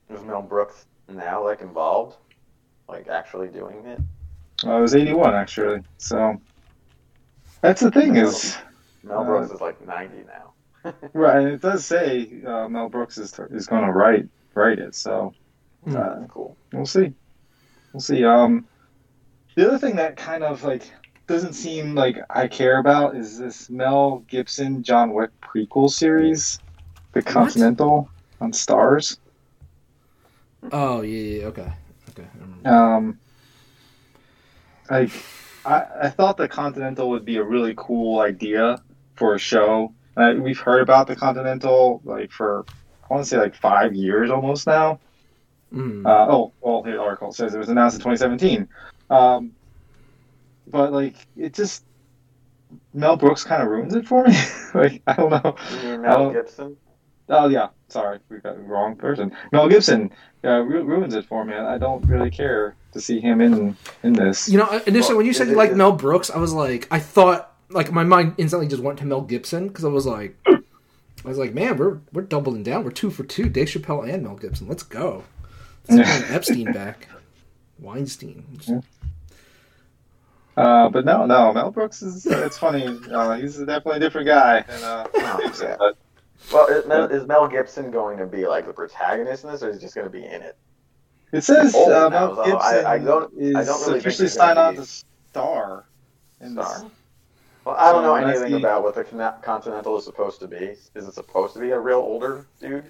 [0.08, 2.16] Was Mel Brooks now like involved,
[3.34, 4.00] actually doing it?
[4.64, 5.80] Uh, it was 81 actually.
[5.98, 6.40] So
[7.60, 8.56] that's the thing is
[9.02, 10.92] Mel Uh, Brooks is like 90 now.
[11.12, 11.38] right.
[11.38, 14.94] and It does say uh, Mel Brooks is is going to write write it.
[14.94, 15.34] So
[15.90, 16.56] uh, cool.
[16.72, 17.12] we'll see.
[17.92, 18.24] We'll see.
[18.24, 18.66] Um,
[19.56, 20.90] the other thing that kind of like
[21.26, 26.58] doesn't seem like I care about is this Mel Gibson John Wick prequel series,
[27.12, 28.08] The Continental
[28.40, 29.16] on Starz.
[30.72, 31.72] Oh yeah, yeah, okay,
[32.10, 32.24] okay.
[32.24, 32.68] I remember.
[32.68, 33.18] Um,
[34.94, 35.11] like
[35.64, 38.83] I, I thought the Continental would be a really cool idea
[39.14, 39.92] for a show.
[40.16, 42.64] Uh, we've heard about the Continental like for
[43.02, 45.00] I want to say like five years almost now.
[45.72, 46.07] Mm.
[46.07, 48.68] Uh, oh, well, here the article says it was announced in 2017.
[49.11, 49.52] Um,
[50.68, 51.85] but like it just
[52.92, 54.37] Mel Brooks kind of ruins it for me.
[54.74, 55.57] like I don't know.
[55.83, 56.76] You mean Mel Gibson?
[57.28, 59.35] Oh yeah, sorry, we got the wrong person.
[59.52, 60.11] Mel Gibson
[60.44, 61.54] uh, ru- ruins it for me.
[61.54, 64.48] I don't really care to see him in in this.
[64.48, 66.88] You know, initially Well, when you said you like it- Mel Brooks, I was like,
[66.90, 70.37] I thought like my mind instantly just went to Mel Gibson because I was like,
[70.46, 72.85] I was like, man, we're we're doubling down.
[72.85, 73.48] We're two for two.
[73.48, 74.68] Dave Chappelle and Mel Gibson.
[74.68, 75.22] Let's go.
[75.88, 77.09] Let's bring Epstein back.
[77.78, 78.83] Weinstein.
[80.57, 82.24] Uh, but no, no, Mel Brooks is.
[82.26, 82.87] It's funny.
[83.11, 85.76] Uh, he's definitely a different guy than uh, Mel Gibson.
[85.78, 85.96] But
[86.52, 89.70] Well, is Mel, is Mel Gibson going to be like the protagonist in this, or
[89.70, 90.57] is he just going to be in it?
[91.33, 94.26] it says old uh, Mel so I- Gibson I don't- is I don't really officially
[94.28, 95.85] he's gonna signed on to star.
[96.40, 96.66] in this.
[96.66, 96.90] Star.
[97.64, 99.04] Well, I don't So know that's anything the- about what the
[99.42, 100.57] Continental is supposed to be.
[100.57, 102.85] Is it supposed to be a real older dude?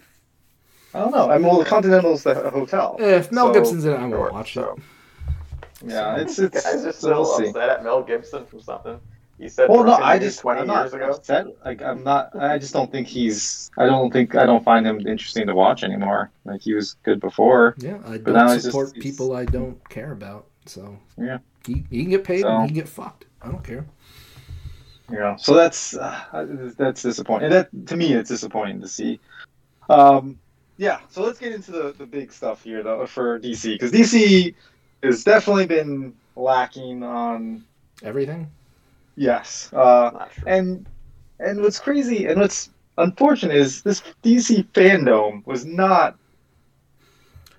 [0.93, 1.31] I don't know.
[1.31, 2.97] I mean, well, the Continental's the hotel.
[2.99, 4.61] If Mel So, Gibson's in it, I'm Sure, gonna watch it.
[4.61, 4.79] so.
[5.87, 6.63] Yeah, it's it's.
[6.65, 7.49] Guys are so we'll still see.
[7.49, 9.01] upset at Mel Gibson from something
[9.39, 9.69] he said.
[9.69, 11.11] Well, no, I just twenty I'm years not ago.
[11.13, 11.47] upset.
[11.65, 12.35] Like I'm not.
[12.37, 13.71] I just don't think he's.
[13.77, 16.31] I don't think I don't find him interesting to watch anymore.
[16.45, 17.75] Like he was good before.
[17.79, 20.47] Yeah, I don't he's just- support people I don't care about.
[20.67, 21.39] So Yeah.
[21.67, 23.27] he, he can get paid So- and he can get fucked.
[23.43, 23.85] I don't care.
[25.11, 27.53] You know, so that's uh, that's disappointing.
[27.53, 29.21] And that to me, it's disappointing to see.
[29.91, 30.39] Um,
[30.79, 31.01] yeah.
[31.11, 34.55] So let's get into the the big stuff here though for DC because DC
[35.03, 37.65] has definitely been lacking on
[38.03, 38.51] Everything.
[39.17, 39.73] Yes.
[39.73, 40.87] Uh, and
[41.41, 46.17] and what's crazy and what's unfortunate is this DC fandom was not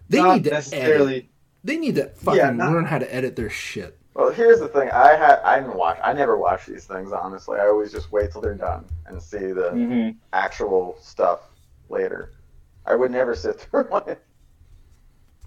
[0.10, 1.26] They not need to edit.
[1.64, 3.98] They need to fucking Yeah, not- learn how to edit their shit.
[4.14, 4.90] Well, here's the thing.
[4.92, 6.00] I had I didn't watch.
[6.02, 7.12] I never watch these things.
[7.12, 10.16] Honestly, I always just wait till they're done and see the Mhm.
[10.32, 11.42] actual stuff
[11.90, 12.32] later.
[12.86, 14.16] I would never sit through one.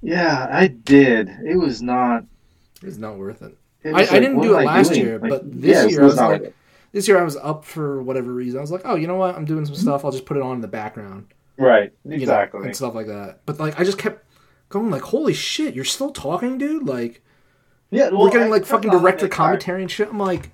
[0.02, 1.28] Yeah, I did.
[1.44, 2.24] It was not.
[2.82, 3.56] It's not worth it.
[3.84, 5.00] I- was I didn't do it last doing?
[5.06, 6.54] year, Like, but this yeah, year I was like- it.
[6.90, 8.58] This year I was up for whatever reason.
[8.58, 9.36] I was like, oh, you know what?
[9.36, 10.04] I'm doing some stuff.
[10.06, 11.26] I'll just put it on in the background.
[11.58, 12.64] right, you know, exactly.
[12.64, 13.40] and stuff like that.
[13.44, 14.24] But like, I just kept
[14.70, 16.86] going like, holy shit, you're still talking, dude.
[16.88, 17.20] Like,
[17.90, 20.08] yeah, well, we're getting like fucking director commentary and shit.
[20.08, 20.50] I'm like,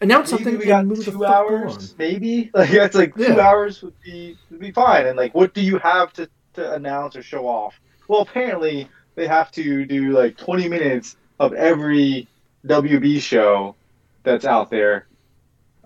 [0.00, 2.50] announce Maybe something we got and move the two hours, maybe.
[2.54, 5.06] Like it's like two hours would be would be fine.
[5.06, 7.78] And like, what do you have to to announce or show off?
[8.08, 12.26] Well, apparently they have to do like twenty minutes of every
[12.66, 13.74] WB show
[14.22, 15.06] that's out there,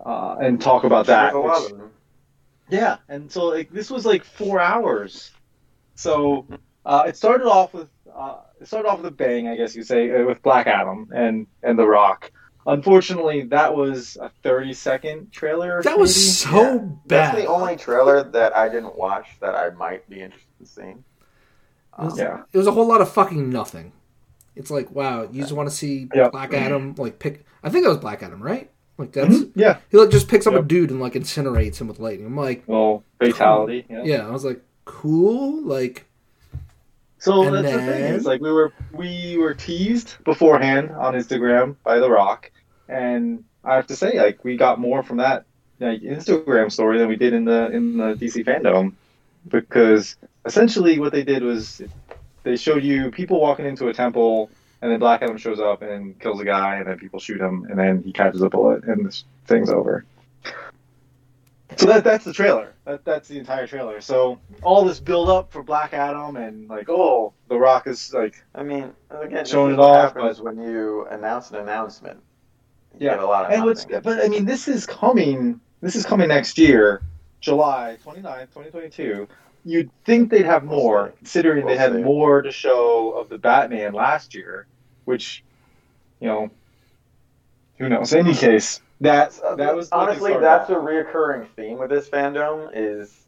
[0.05, 1.33] uh, and talk about that.
[1.33, 1.91] There's a lot which- of them.
[2.69, 5.31] yeah, and so like this was like four hours.
[5.95, 6.45] So
[6.85, 9.83] uh, it started off with uh, it started off with a bang, I guess you
[9.83, 12.31] say, uh, with Black Adam and and The Rock.
[12.65, 15.81] Unfortunately, that was a thirty second trailer.
[15.83, 16.55] That was maybe.
[16.55, 16.77] so Yeah.
[16.77, 16.95] bad.
[17.07, 21.03] That's the only trailer that I didn't watch that I might be interested in seeing.
[21.99, 22.43] It was, Yeah.
[22.53, 23.91] it was a whole lot of fucking nothing.
[24.55, 26.29] It's like, wow, you just want to see Yeah.
[26.29, 27.45] Black Adam like pick.
[27.63, 28.69] I think that was Black Adam, right?
[28.97, 29.77] Like that's Mhm, Yeah.
[29.89, 32.27] he like just picks up a dude and like incinerates him with lightning.
[32.27, 33.85] I'm like, Well, fatality.
[33.89, 34.03] Yeah.
[34.03, 35.61] yeah, I was like, cool.
[35.63, 36.05] Like,
[37.17, 41.75] So And that's the thing is like we were we were teased beforehand on Instagram
[41.83, 42.51] by The Rock,
[42.89, 45.45] and I have to say like we got more from that
[45.79, 48.91] like Instagram story than we did in the in the DC fandom,
[49.47, 51.81] because essentially what they did was
[52.43, 54.49] they showed you people walking into a temple,
[54.81, 57.65] and then Black Adam shows up and kills a guy, and then people shoot him,
[57.69, 60.05] and then he catches a bullet, and this thing's over.
[61.77, 62.73] So that that's the trailer.
[62.85, 64.01] That that's the entire trailer.
[64.01, 68.43] So all this build up for Black Adam and like, oh, The Rock is like,
[68.53, 72.19] I mean, again, showing it off, happens when you announce an announcement.
[72.99, 73.23] You Yeah.
[73.23, 75.59] a lot of and what's, but I mean, this is coming.
[75.81, 77.01] This is coming next year,
[77.41, 79.27] July 29th, 2022.
[79.65, 82.03] You'd think they'd have more, considering We'll they had see.
[82.03, 84.67] more to show of the Batman last year,
[85.05, 85.43] which,
[86.19, 86.49] you know,
[87.77, 88.11] who knows?
[88.13, 92.69] In any case, that Uh, that was honestly that's a reoccurring theme with this fandom
[92.73, 93.25] is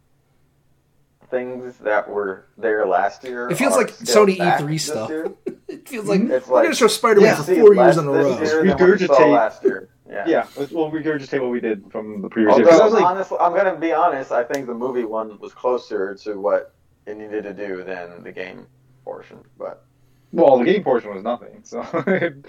[1.31, 3.49] things that were there last year.
[3.49, 5.09] It feels like Sony E3 stuff.
[5.67, 7.35] it feels like It's we're like gonna show Spider-Man Yeah.
[7.41, 8.61] for four years in a this row.
[8.63, 9.89] year than what we saw Regurgitate- last year.
[10.09, 10.23] Yeah.
[10.27, 12.65] Yeah, let's- we'll regurgitate what we did from the previous year.
[12.67, 14.31] 'Cause Although, I was like, honestly, I'm gonna be honest.
[14.31, 16.73] I think the movie one was closer to what
[17.05, 18.67] it needed to do than the game
[19.03, 19.37] portion.
[19.57, 19.83] But
[20.31, 21.61] well, the game portion was nothing.
[21.63, 22.43] So, Game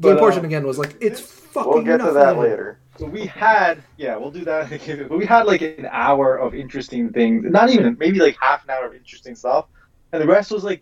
[0.00, 1.70] but, portion uh, again was like, it's fucking.
[1.72, 2.78] we'll get to that later.
[2.98, 4.68] So we had, yeah, we'll do that.
[5.08, 7.44] But we had like an hour of interesting things.
[7.48, 9.66] Not even, maybe like half an hour of interesting stuff,
[10.12, 10.80] and the rest was like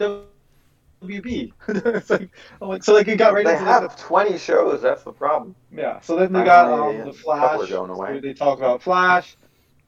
[1.03, 1.53] WB.
[1.69, 4.83] it's like, oh, like- so like it got right they into have the, 20 shows.
[4.83, 5.55] That's the problem.
[5.75, 6.01] yeah.
[6.01, 7.69] So then they got Finally, um, the a couple are Flash.
[7.71, 8.21] going away.
[8.21, 9.37] They talk about Flash.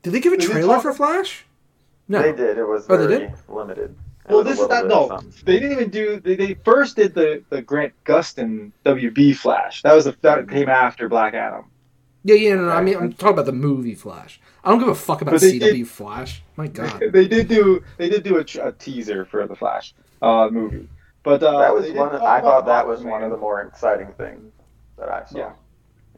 [0.02, 1.44] Did they give a Did trailer talk- for Flash?
[2.08, 2.20] No.
[2.22, 2.58] They did.
[2.58, 3.34] It was Oh, they very did?
[3.48, 3.94] limited.
[4.28, 5.30] It Well, this is little not no.
[5.44, 6.20] They didn't even do.
[6.20, 9.82] They, they first did the the Grant Gustin WB Flash.
[9.82, 11.64] That was the that came after Black Adam.
[12.24, 14.40] Yeah, yeah, no, no, I mean, I'm talking about the movie Flash.
[14.62, 16.42] I don't give a fuck about But CW did- Flash.
[16.56, 17.02] My God.
[17.12, 20.88] they did do they did do a, a teaser for the Flash uh, movie,
[21.22, 22.10] but uh, that was one.
[22.10, 24.52] talk I thought about that was one of the more exciting things
[24.98, 25.38] that I saw.
[25.38, 25.52] Yeah.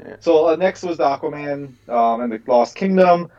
[0.04, 0.16] Yeah.
[0.20, 3.30] So uh, next was the Aquaman um, and the Lost Kingdom.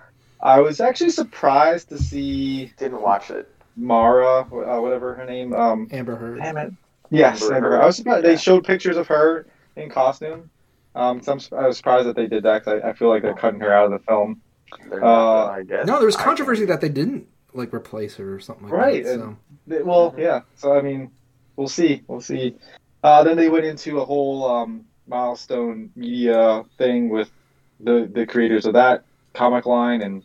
[0.42, 3.50] I was actually surprised to see Didn't watch it.
[3.78, 5.54] Mara, uh, whatever her name.
[5.54, 6.40] Um, Amber Heard.
[6.40, 6.74] damn it.
[7.10, 7.70] Yes, Amber Amber.
[7.72, 7.82] Heard.
[7.82, 8.24] I was surprised.
[8.26, 8.32] Yeah.
[8.32, 10.50] They showed pictures of her in costume.
[10.96, 13.22] Um, so I'm, I was surprised that they did that 'cause I, I feel like
[13.22, 14.42] they're cutting her out of the film.
[14.90, 15.86] They're Uh, not, I guess.
[15.88, 19.14] No, there was controversy that they didn't like replace her or something like Right, that.
[19.14, 19.38] and- So.
[19.68, 20.20] They- Well, Mhm.
[20.20, 20.42] yeah.
[20.56, 21.12] So I mean,
[21.56, 22.04] we'll see.
[22.08, 22.56] We'll see.
[23.04, 27.32] Uh, then they went into a whole um, milestone media thing with
[27.80, 30.24] the the creators of that comic line and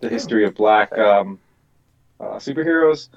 [0.00, 1.38] the history of black um,
[2.20, 3.08] uh, superheroes.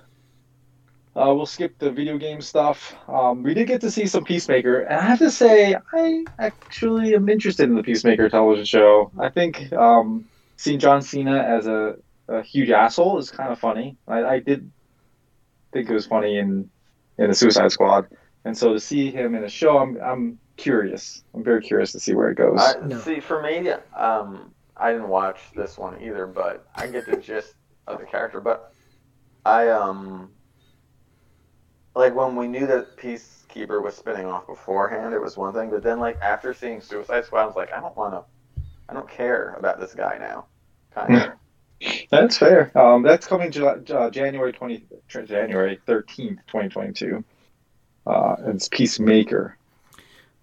[1.13, 2.95] Uh, we'll skip the video game stuff.
[3.10, 7.13] Um, we did get to see some Peacemaker, and I have to say, I actually
[7.15, 9.12] am interested in the Peacemaker television show.
[9.19, 10.25] I think um,
[10.56, 11.97] seeing John Cena as a,
[12.30, 13.97] a huge asshole is kind of funny.
[14.08, 14.71] I, I did
[15.73, 16.69] think it was funny in
[17.21, 18.07] in the Suicide Squad,
[18.45, 21.23] and so to see him in a show, I'm I'm curious.
[21.34, 22.60] I'm very curious to see where it goes.
[22.60, 22.99] I, No.
[22.99, 27.53] See, for me, um, I didn't watch this one either, but I get the gist
[27.88, 28.41] of the character.
[28.41, 28.73] But
[29.45, 30.31] I um,
[31.95, 35.69] like when we knew that Peacekeeper was spinning off beforehand, it was one thing.
[35.69, 38.23] But then, like after seeing Suicide Squad, I was like, I don't want to,
[38.89, 40.47] I don't care about this guy now.
[40.93, 41.31] Kind of.
[42.09, 42.71] That's fair.
[42.77, 47.23] Um, that's coming July, uh, January twenty January thirteenth, twenty twenty two.
[48.05, 49.57] Uh, it's Peacemaker.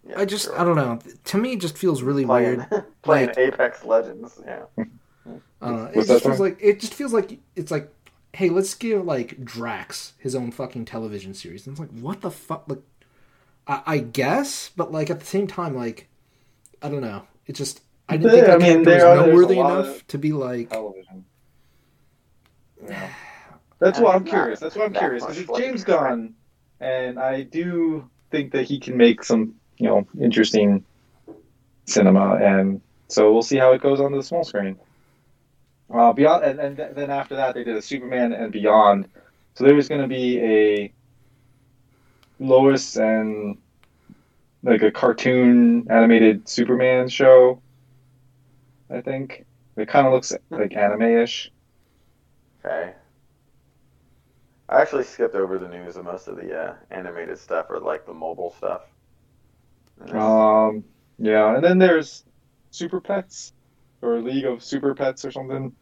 [0.08, 0.58] Yeah, I just, sure.
[0.60, 0.98] I don't know.
[1.24, 2.84] To me, it just feels really playing weird.
[3.02, 4.40] playing Like- Apex Legends.
[4.44, 4.62] Yeah.
[4.76, 4.84] I.
[5.60, 6.44] It What's just feels from?
[6.46, 7.92] like it just feels like it's like,
[8.32, 11.66] hey, let's give like Drax his own fucking television series.
[11.66, 12.64] And it's like, what the fuck?
[12.68, 12.78] Like,
[13.66, 16.08] I, I guess, but like at the same time, like,
[16.80, 17.26] I don't know.
[17.46, 19.58] It just I didn't think Yeah, that I mean, character there are- was there's noteworthy
[19.58, 21.24] enough of- to be like, television.
[22.86, 23.10] Yeah.
[23.78, 24.58] That's why I'm curious.
[24.58, 26.34] That's why I'm that curious because it's James Gunn,
[26.80, 30.84] and I do think that he can make some, you know, interesting
[31.86, 34.76] cinema, and so we'll see how it goes on the small screen.
[35.92, 39.08] Uh, beyond, and, and th- then after that, they did a Superman and Beyond.
[39.54, 40.92] So there was going to be a
[42.38, 43.58] Lois and
[44.62, 47.62] like a cartoon animated Superman show.
[48.90, 51.50] I think it kind of looks like anime-ish.
[52.68, 52.92] Okay.
[54.68, 58.04] I actually skipped over the news of most of the uh, animated stuff or like
[58.04, 58.82] the mobile stuff.
[60.12, 60.84] Um,
[61.18, 62.24] yeah, and then there's
[62.70, 63.54] Super Pets
[64.02, 65.74] or League of Super Pets or something,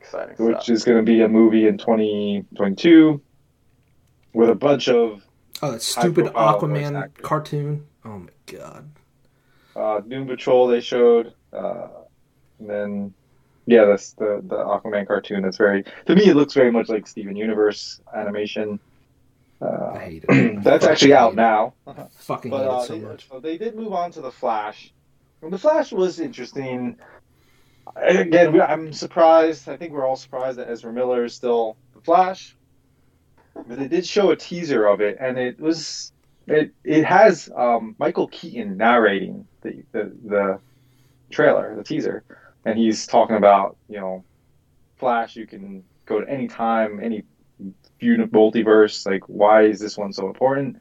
[0.00, 0.68] exciting which stuff.
[0.68, 3.20] is going to be a movie in 2022
[4.32, 5.22] with a bunch of
[5.62, 7.84] oh, that stupid Aquaman cartoon.
[8.04, 8.88] Oh my god.
[9.74, 11.88] uh, Doom Patrol they showed, uh,
[12.60, 13.14] and then
[13.66, 15.42] yeah, that's the the Aquaman cartoon.
[15.42, 18.80] That's very to me it looks very much like Steven Universe animation.
[19.92, 20.36] I Uh, hate it.
[20.64, 21.36] that's Fucking actually out it.
[21.36, 21.74] now.
[22.16, 23.30] Fucking But hate uh, it so they, much.
[23.30, 24.92] so they did move on to the Flash.
[25.42, 26.98] And the Flash was interesting.
[27.96, 29.68] Again, we, I'm surprised.
[29.68, 32.56] I think we're all surprised that Ezra Miller is still the Flash.
[33.66, 36.12] But they did show a teaser of it, and it was
[36.46, 40.60] it it has um, Michael Keaton narrating the, the the
[41.30, 42.24] trailer, the teaser,
[42.66, 44.24] and he's talking about you know
[44.96, 45.36] Flash.
[45.36, 47.24] You can go to any time, any
[48.02, 49.06] multiverse.
[49.06, 50.76] Like, why is this one so important?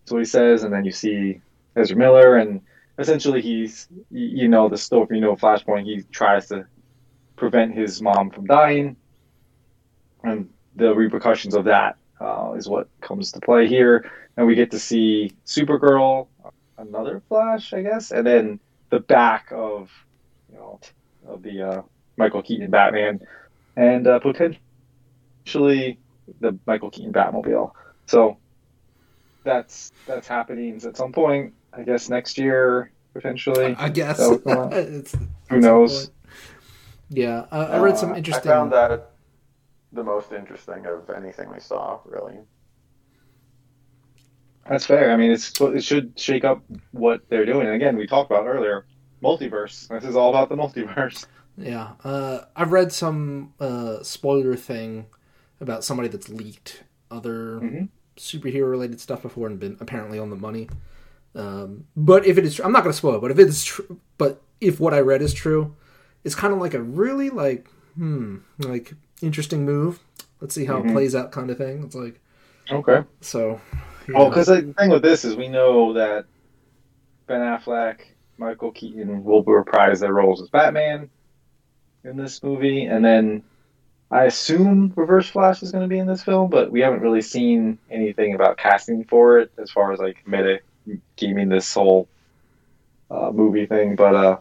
[0.00, 1.40] That's what he says, and then you see
[1.76, 2.60] Ezra Miller, and
[2.98, 5.84] essentially he's, you know, the story, you know, Flashpoint.
[5.84, 6.66] He tries to
[7.36, 8.96] prevent his mom from dying,
[10.24, 14.10] and the repercussions of that uh, is what comes to play here.
[14.36, 16.28] And we get to see Supergirl,
[16.78, 19.90] another Flash, I guess, and then the back of,
[20.50, 20.80] you know,
[21.28, 21.82] of the uh,
[22.16, 23.20] Michael Keaton Batman,
[23.76, 25.98] and uh, potentially
[26.40, 27.72] the Michael Keaton Batmobile.
[28.06, 28.38] So
[29.44, 31.54] that's that's happening at some point.
[31.72, 33.74] I guess next year potentially.
[33.78, 34.18] I guess.
[34.18, 34.72] that would come out.
[34.74, 35.14] It's-
[35.50, 36.10] Who knows?
[37.10, 38.50] Yeah, uh, I read some Uh, interesting.
[38.50, 39.10] I found that
[39.92, 42.34] the most interesting of anything we saw, really.
[44.68, 45.10] That's fair.
[45.10, 46.62] I mean, it's it should shake up
[46.92, 47.66] what they're doing.
[47.66, 48.84] And again, we talked about earlier,
[49.22, 49.88] multiverse.
[49.88, 51.26] This is all about the multiverse.
[51.56, 55.06] Yeah, uh, I've read some uh, spoiler thing
[55.60, 57.88] about somebody that's leaked other Mhm.
[58.16, 60.68] superhero related stuff before and been apparently on the money.
[61.34, 63.20] Um, but if it is, tr- I'm not going to spoil it.
[63.20, 65.74] But if it's true, but if what I read is true,
[66.24, 70.00] it's kind of like a really like hmm like interesting move.
[70.40, 70.90] Let's see how Mhm.
[70.90, 71.82] it plays out, kind of thing.
[71.82, 72.20] It's like
[72.70, 73.02] Okay.
[73.20, 73.60] so.
[74.08, 74.28] Yeah.
[74.28, 76.24] because the thing with this is we know that
[77.26, 78.00] Ben Affleck
[78.38, 81.10] Michael Keaton will be reprise their roles as Batman
[82.04, 83.42] in this movie, and then
[84.10, 87.20] I assume Reverse Flash is going to be in this film, but we haven't really
[87.20, 90.60] seen anything about casting for it as far as like meta
[91.16, 92.08] gaming this whole
[93.10, 93.96] uh, movie thing.
[93.96, 94.38] But uh,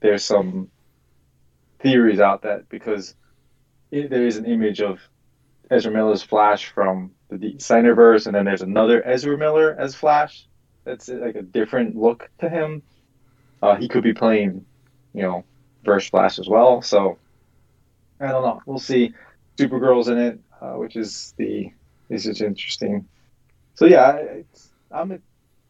[0.00, 0.68] there's some
[1.78, 3.14] theories out that because
[3.90, 4.98] it, there is an image of
[5.70, 10.46] Ezra Miller's Flash from the Snyderverse, and then there's another Ezra Miller as Flash.
[10.84, 12.82] That's like a different look to him.
[13.62, 14.64] Uh, he could be playing,
[15.14, 15.44] you know,
[15.84, 16.82] Verse Flash as well.
[16.82, 17.18] So
[18.20, 18.62] I don't know.
[18.66, 19.14] We'll see.
[19.56, 21.70] Supergirl's in it, uh, which is the
[22.08, 23.06] is just interesting.
[23.74, 25.22] So yeah, it's, I'm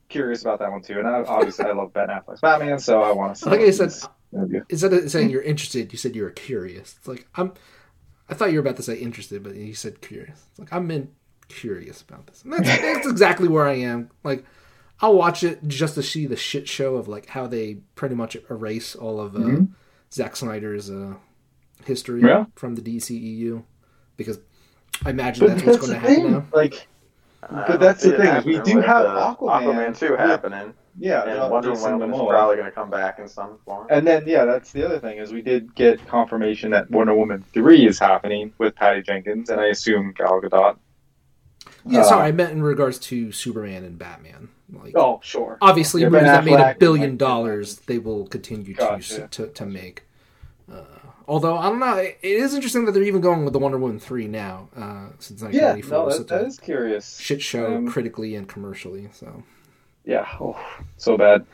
[0.08, 0.98] curious about that one too.
[0.98, 3.50] And I, obviously, I love Ben Affleck's Batman, so I want to see.
[3.50, 3.92] Like I said,
[4.32, 4.62] movie.
[4.68, 6.96] instead of saying you're interested, you said you were curious.
[6.98, 7.52] It's like I'm.
[8.28, 10.46] I thought you were about to say interested, but you said curious.
[10.50, 11.10] It's like I'm in
[11.48, 12.42] curious about this.
[12.42, 14.10] And that's, that's exactly where I am.
[14.22, 14.44] Like
[15.02, 18.36] I'll watch it just to see the shit show of like how they pretty much
[18.50, 19.68] erase all of uh, Mhm.
[20.12, 21.14] Zack Snyder's uh,
[21.84, 22.44] history Yeah.
[22.56, 23.62] from the DCEU
[24.16, 24.38] because
[25.04, 26.44] I imagine But that's what's going to happen now.
[26.52, 26.86] Like,
[27.50, 28.42] But that's the thing.
[28.44, 29.96] We do have uh, Aquaman.
[29.98, 33.56] 2 happening, yeah, and uh, Wonder Woman is probably going to come back in some
[33.64, 33.86] form.
[33.88, 37.42] And then, yeah, that's the other thing is we did get confirmation that Wonder Woman
[37.54, 40.76] three is happening with Patty Jenkins, and I assume Gal Gadot.
[41.86, 44.48] Yeah, Uh, sorry, I meant in regards to Superman and Batman.
[44.72, 45.58] Like, Oh, sure.
[45.60, 49.28] obviously, Yeah, movies Ben that made a billion dollars, they will continue to Gotcha.
[49.28, 50.04] to, to make.
[50.72, 50.82] Uh,
[51.26, 53.78] although I don't know, it it is interesting that they're even going with the Wonder
[53.78, 57.18] Woman three now, uh, since Yeah, no, was that, such that curious.
[57.18, 59.08] shit show Um, critically and commercially.
[59.12, 59.42] So
[60.04, 60.56] Yeah, oh,
[60.96, 61.44] so bad.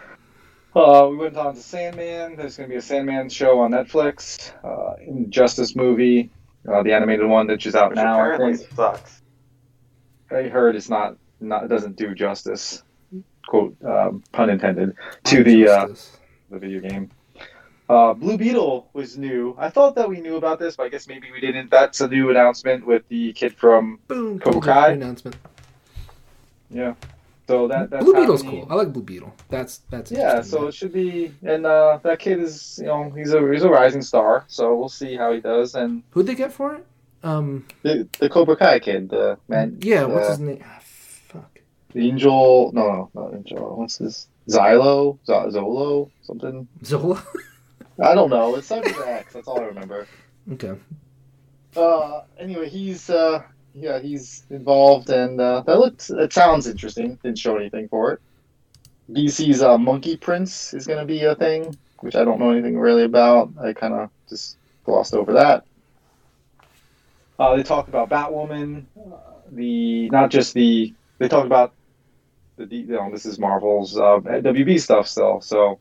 [0.74, 2.36] Uh, we went on to Sandman.
[2.36, 4.50] There's going to be a Sandman show on Netflix.
[4.62, 6.28] Uh, Injustice movie,
[6.70, 8.20] uh, the animated one that is out Which now.
[8.20, 8.74] I apparently think.
[8.76, 9.22] sucks.
[10.30, 12.82] I heard it's not not it doesn't do justice,
[13.46, 15.88] quote um, pun intended, to the uh,
[16.50, 17.10] the video game.
[17.88, 19.54] Uh, Blue Beetle was new.
[19.58, 21.70] I thought that we knew about this, but I guess maybe we didn't.
[21.70, 24.90] That's a new announcement with the kid from boom, Cobra Kai?
[24.92, 25.36] announcement.
[26.68, 26.94] yeah.
[27.46, 28.66] So that that's Blue Beetle's cool.
[28.68, 29.32] I like Blue Beetle.
[29.48, 33.32] That's that's Yeah, so it should be, and uh, that kid is, you know, he's
[33.32, 34.44] a he's a rising star.
[34.48, 35.76] So we'll see how he does.
[35.76, 36.84] And who'd they get for it?
[37.26, 40.64] Um, the the Cobra Kai kid, the man, yeah, what's uh, his name?
[40.64, 41.58] Ah, fuck.
[41.92, 43.76] the Angel, no, no, not Angel.
[43.76, 44.28] What's this?
[44.48, 46.68] Xylo, Z- Zolo, something.
[46.84, 47.20] Zolo.
[48.00, 48.54] I don't know.
[48.54, 49.32] It's something with X.
[49.32, 50.06] That's all I remember.
[50.52, 50.74] okay.
[51.74, 53.42] Uh, anyway, he's uh,
[53.74, 57.18] yeah, he's involved, and uh, that looks, it sounds interesting.
[57.24, 58.20] Didn't show anything for it.
[59.10, 62.78] DC's uh, Monkey Prince is going to be a thing, which I don't know anything
[62.78, 63.50] really about.
[63.60, 65.64] I kind of just glossed over that.
[67.38, 69.16] Uh, they talk about Batwoman, uh,
[69.52, 71.74] the not just the they talk about
[72.56, 75.78] the D- you know this is Marvel's uh, WB stuff still, so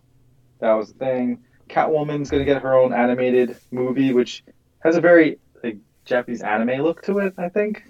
[0.59, 1.43] that was the thing.
[1.69, 4.43] Catwoman's gonna get her own animated movie, which
[4.83, 7.33] has a very like Japanese anime look to it.
[7.37, 7.83] I think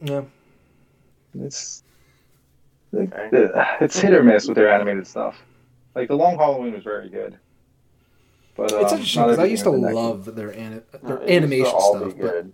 [0.00, 0.22] Yeah.
[1.34, 1.82] it's
[2.92, 5.36] it's hit or miss with their animated stuff.
[5.94, 7.38] Like the Long Halloween was very good,
[8.56, 12.14] but It's um, interesting because I used to love their ani- their It animation stuff,
[12.18, 12.52] but good.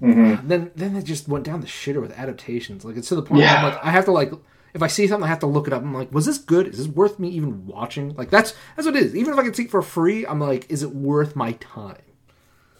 [0.00, 2.84] hmm then then it just went down the shitter with adaptations.
[2.84, 4.32] Like it's to the point where I'm like I have to like
[4.74, 5.82] if I see something I have to look it up.
[5.82, 6.66] I'm like, was this good?
[6.68, 8.14] Is this worth me even watching?
[8.14, 9.16] Like that's that's what it is.
[9.16, 12.02] Even if I can see it for free, I'm like, is it worth my time?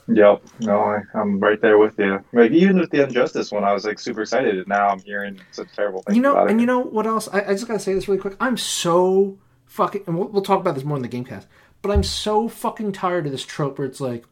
[0.09, 0.43] Yep.
[0.61, 2.25] No, I, I'm right there with you.
[2.33, 5.41] Like even with the Injustice one, I was like super excited, and now I'm hearing
[5.51, 6.51] such terrible things you know, about it.
[6.53, 7.29] and you know what else?
[7.33, 8.37] I, I just gotta say this really quick.
[8.39, 11.47] I'm so fucking, and we'll, we'll talk about this more in the GameCast.
[11.87, 14.25] But I'm so fucking tired of this trope where it's like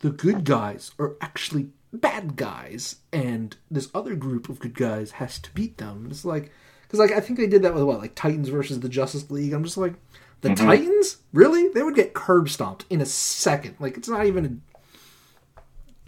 [0.00, 5.38] the good guys are actually bad guys, and this other group of good guys has
[5.38, 6.08] to beat them.
[6.10, 6.50] It's like
[6.82, 9.52] because like I think they did that with what like Titans versus the Justice League.
[9.52, 9.94] I'm just like
[10.40, 11.68] the Titans really?
[11.68, 13.76] They would get curb stomped in a second.
[13.78, 14.60] Like it's not even.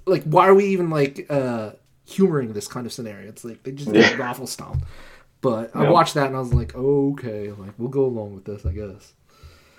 [0.05, 1.71] A, like why are we even like uh
[2.07, 3.29] humoring this kind of scenario?
[3.29, 4.85] It's like they just get raffle stomped.
[5.43, 5.91] But I Yeah.
[5.91, 9.13] watched that and I was like, okay, like we'll go along with this, I guess.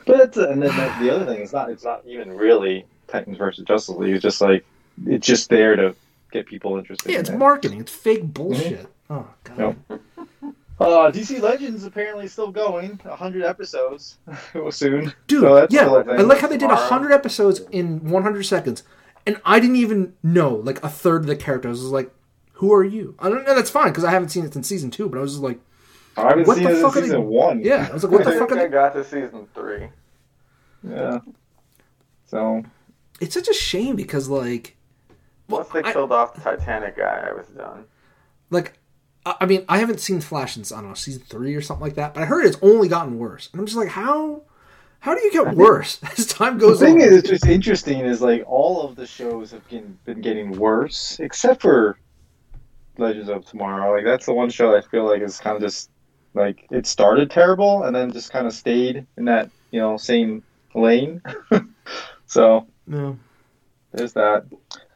[0.05, 3.65] But and then the, the other thing is not it's not even really Titans versus
[3.65, 4.15] Justice League.
[4.15, 4.65] It's just like
[5.07, 5.95] it's just there to
[6.31, 7.09] get people interested.
[7.09, 7.37] Yeah, in it's it.
[7.37, 7.81] marketing.
[7.81, 8.87] It's fake bullshit.
[9.09, 9.75] Oh god.
[9.89, 10.01] Yep.
[10.79, 12.97] Uh, DC Legends apparently still going.
[13.05, 14.17] hundred episodes
[14.71, 15.13] soon.
[15.27, 16.19] Dude, So that's yeah, still a thing.
[16.19, 16.81] I like how they did Tomorrow.
[16.89, 18.83] 100 episodes in 100 seconds,
[19.25, 21.79] and I didn't even know like a third of the characters.
[21.79, 22.11] I was like,
[22.53, 23.15] who are you?
[23.19, 23.55] I don't know.
[23.55, 25.07] That's fine because I haven't seen it since season two.
[25.07, 25.59] But I was just like,
[26.17, 27.61] I haven't what seen the it in fuck are they- season one.
[27.63, 28.69] yeah, I was like, what I the think fuck are I they?
[28.71, 29.87] got to season three.
[30.87, 31.19] Yeah.
[32.25, 32.63] So
[33.21, 34.75] It's such a shame because like,
[35.47, 37.85] well, Once they I- killed off the Titanic guy, I was done.
[38.49, 38.73] like
[39.25, 41.83] I I mean, I haven't seen Flash since I don't know season three or something
[41.83, 44.41] like that, but I heard it's only gotten worse, and I'm just like, how,
[44.99, 46.89] how do you get worse as time goes on?
[46.97, 47.07] The thing on?
[47.13, 51.19] is, it's just interesting is like all of the shows have been, been getting worse,
[51.19, 51.97] except for
[52.97, 53.95] Legends of Tomorrow.
[53.95, 55.89] Like that's the one show I feel like is kind of just
[56.33, 60.43] like it started terrible and then just kind of stayed in that you know same
[60.75, 61.21] lane.
[62.25, 63.17] so no.
[63.91, 64.45] there's that.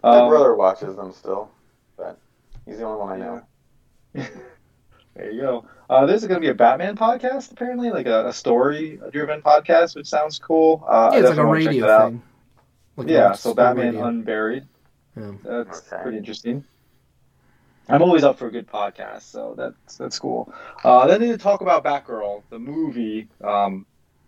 [0.04, 1.50] My Um, brother watches them still,
[1.98, 2.18] but
[2.66, 3.42] he's the only one I know.
[5.16, 5.66] There you go.
[5.90, 9.96] Uh, this is going to be a Batman podcast, apparently, like a, a story-driven podcast,
[9.96, 10.86] which sounds cool.
[10.88, 12.22] Uh, Yeah, it's like a definitely wanna check radio thing.
[12.98, 14.06] Like Yeah, so Batman radio.
[14.06, 14.68] Unburied.
[15.16, 15.32] Yeah.
[15.44, 16.04] That's Okay.
[16.04, 16.64] pretty interesting.
[17.90, 20.54] I'm always up for a good podcast, so that's that's cool.
[20.84, 23.86] Uh, then they talk about Batgirl, the movie um,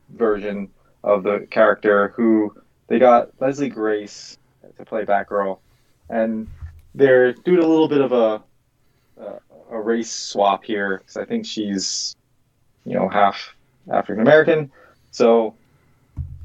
[0.09, 0.69] version
[1.03, 2.55] of the character, who
[2.87, 4.37] they got Leslie Grace
[4.77, 5.59] to play Batgirl,
[6.09, 6.47] and
[6.95, 8.41] they're doing a little bit of a
[9.21, 9.39] a,
[9.71, 12.15] a race swap here because I think she's
[12.85, 13.55] you know half
[13.91, 14.71] African American,
[15.11, 15.53] so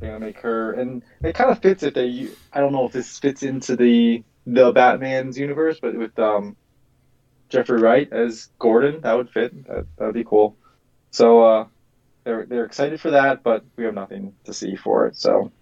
[0.00, 2.28] they're gonna make her, and it kind of fits if they.
[2.52, 6.56] I don't know if this fits into the the Batman's universe, but with um,
[7.48, 9.66] Jeffrey Wright as Gordon, that would fit.
[9.66, 10.56] That would be cool.
[11.10, 11.66] So uh,
[12.24, 15.16] they're they're excited for that, but we have nothing to see for it.
[15.16, 15.52] So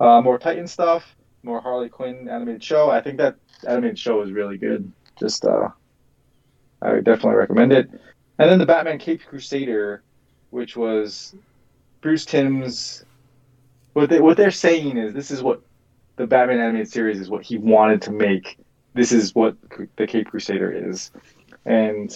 [0.00, 2.90] uh, more Titan stuff, more Harley Quinn animated show.
[2.90, 3.36] I think that
[3.66, 4.92] animated show is really good.
[5.18, 5.68] Just uh,
[6.82, 7.88] I would definitely recommend it.
[8.38, 10.02] And then the Batman Cape Crusader,
[10.50, 11.34] which was
[12.02, 13.04] Bruce Timm's.
[13.94, 15.62] What they what they're saying is this is what
[16.16, 18.58] the Batman animated series is what he wanted to make.
[18.96, 19.56] This is what
[19.96, 21.10] the Cape Crusader is,
[21.66, 22.10] and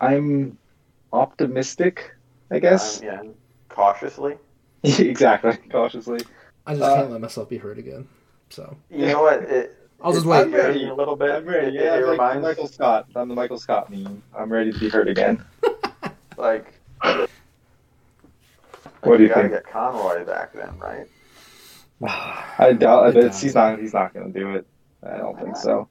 [0.00, 0.56] I'm
[1.12, 2.14] optimistic.
[2.52, 3.22] I guess Um, yeah,
[3.68, 4.36] cautiously.
[4.84, 6.20] exactly, cautiously.
[6.66, 8.08] I just Uh, can't let myself be hurt again.
[8.50, 9.42] So You know what?
[9.42, 10.42] It, I'll just it wait.
[10.44, 10.88] I'm ready.
[10.88, 11.30] a little bit.
[11.30, 11.76] I'm ready.
[11.76, 13.06] Yeah, it I'm like reminds Michael Scott.
[13.16, 14.22] I'm the Michael Scott meme.
[14.36, 15.44] I'm ready to be hurt again.
[16.36, 16.72] like.
[19.02, 19.52] What do you you gotta think?
[19.54, 21.06] get Conroy back then, right?
[22.58, 23.04] I doubt.
[23.04, 23.54] I I bet doubt he's it.
[23.54, 23.78] not.
[23.80, 24.66] He's not going to do it.
[25.02, 25.88] I don't think so.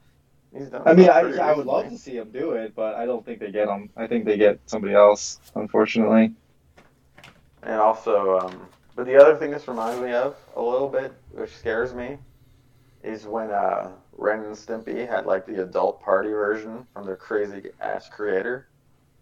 [0.85, 3.39] I mean, I, I would love to see him do it, but I don't think
[3.39, 3.89] they get him.
[3.95, 6.33] I think they get somebody else, unfortunately.
[7.63, 11.55] And also, um, but the other thing this reminds me of a little bit, which
[11.55, 12.17] scares me,
[13.03, 17.69] is when uh, Ren and Stimpy had like the adult party version from their crazy
[17.79, 18.67] ass creator,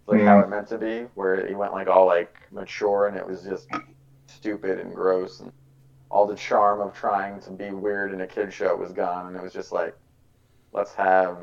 [0.07, 0.43] like how Mm.
[0.45, 3.67] it meant to be, where he went like all like mature and it was just
[4.27, 5.51] stupid and gross and
[6.09, 9.35] all the charm of trying to be weird in a kid show was gone and
[9.35, 9.95] it was just like,
[10.73, 11.37] let's have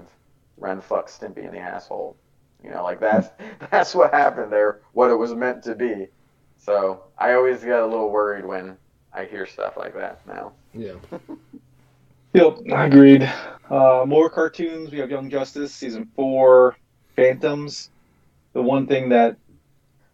[0.57, 2.17] Ren fuck Stimpy in the asshole.
[2.63, 3.29] You know, like that's
[3.71, 6.09] that's what happened there, what it was meant to be.
[6.57, 8.77] So I always get a little worried when
[9.13, 10.53] I hear stuff like that now.
[10.73, 10.95] yeah,
[12.35, 13.33] Yep, I agreed.
[13.71, 14.91] Uh, more cartoons.
[14.91, 16.77] We have Young Justice season four,
[17.15, 17.91] Phantoms.
[18.55, 19.37] The one thing that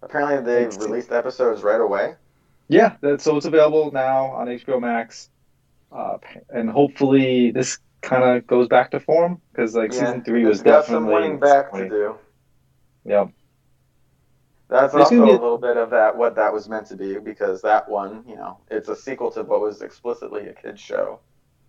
[0.02, 2.14] Apparently they released episodes right away.
[2.70, 5.28] Yeah, that, so it's available now on HBO Max,
[5.90, 6.18] uh,
[6.50, 10.84] and hopefully this kind of goes back to form because like season three was got
[10.84, 12.14] some definitely winning back to do.
[13.04, 13.30] Yep.
[14.68, 17.60] That's There's also a little bit of that what that was meant to be because
[17.62, 21.18] that one, you know, it's a sequel to what was explicitly a kids show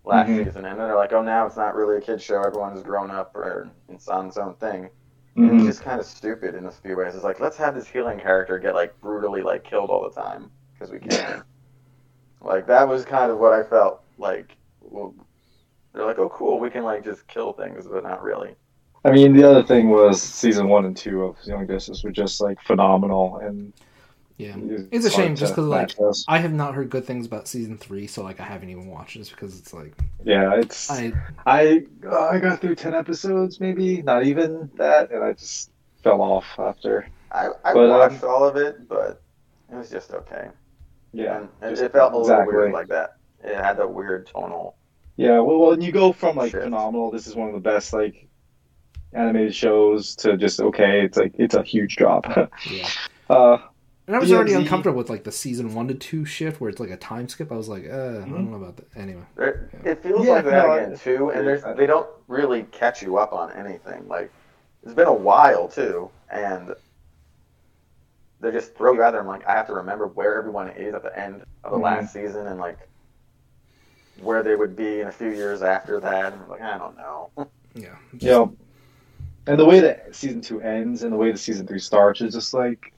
[0.05, 0.45] last Mhm.
[0.45, 2.43] season, and then they're like, oh, now it's not really a kids show.
[2.43, 4.91] Everyone's grown up or it's on its own thing.
[5.35, 5.55] Mhm.
[5.55, 7.15] It's just kind of stupid in a few ways.
[7.15, 10.51] It's like let's have this healing character get like brutally like killed all the time
[10.81, 11.43] because we can.
[12.41, 14.55] like that was kind of what I felt like.
[14.81, 15.13] Well,
[15.93, 18.55] they're like, oh, cool, we can like just kill things, but not really.
[19.03, 22.41] I mean, the other thing was season one and two of Young Justice were just
[22.41, 23.73] like phenomenal, and
[24.37, 24.55] yeah.
[24.57, 26.17] it's It's a shame just because like match.
[26.27, 29.15] I have not heard good things about season three, so like I haven't even watched
[29.15, 31.13] it because it's like yeah, it's I
[31.45, 35.71] I uh, I got through ten episodes, maybe not even that, and I just
[36.03, 37.07] fell off after.
[37.31, 39.21] I, I But, um, watched all of it, but
[39.71, 40.49] it was just okay.
[41.13, 42.55] Yeah, and it, it felt a little exactly.
[42.55, 43.17] weird like that.
[43.43, 44.75] It had that weird tonal.
[45.17, 46.63] Yeah, well, when you go from like Shit.
[46.63, 48.27] phenomenal, this is one of the best like
[49.13, 52.25] animated shows to just okay, it's like it's a huge drop.
[52.69, 52.87] yeah.
[53.29, 53.57] uh,
[54.07, 54.59] And I was already DMZ.
[54.61, 57.51] uncomfortable with like the season one to two shift where it's like a time skip.
[57.51, 58.33] I was like, uh, I Mm-hmm.
[58.33, 58.87] don't know about that.
[58.95, 61.85] Anyway, It, it feels Yeah, like that no, again I- too, and there's, I- they
[61.87, 64.07] don't really catch you up on anything.
[64.07, 64.31] Like
[64.83, 66.73] it's been a while too, and
[68.41, 69.21] they just throw you out there.
[69.21, 71.83] I'm like, I have to remember where everyone is at the end of the Mhm.
[71.83, 72.77] last season, and like
[74.21, 76.33] where they would be in a few years after that.
[76.33, 77.29] And I'm like, I don't know.
[77.75, 77.95] yeah.
[78.19, 78.55] you know,
[79.47, 82.33] and the way that season two ends and the way the season three starts is
[82.33, 82.93] just like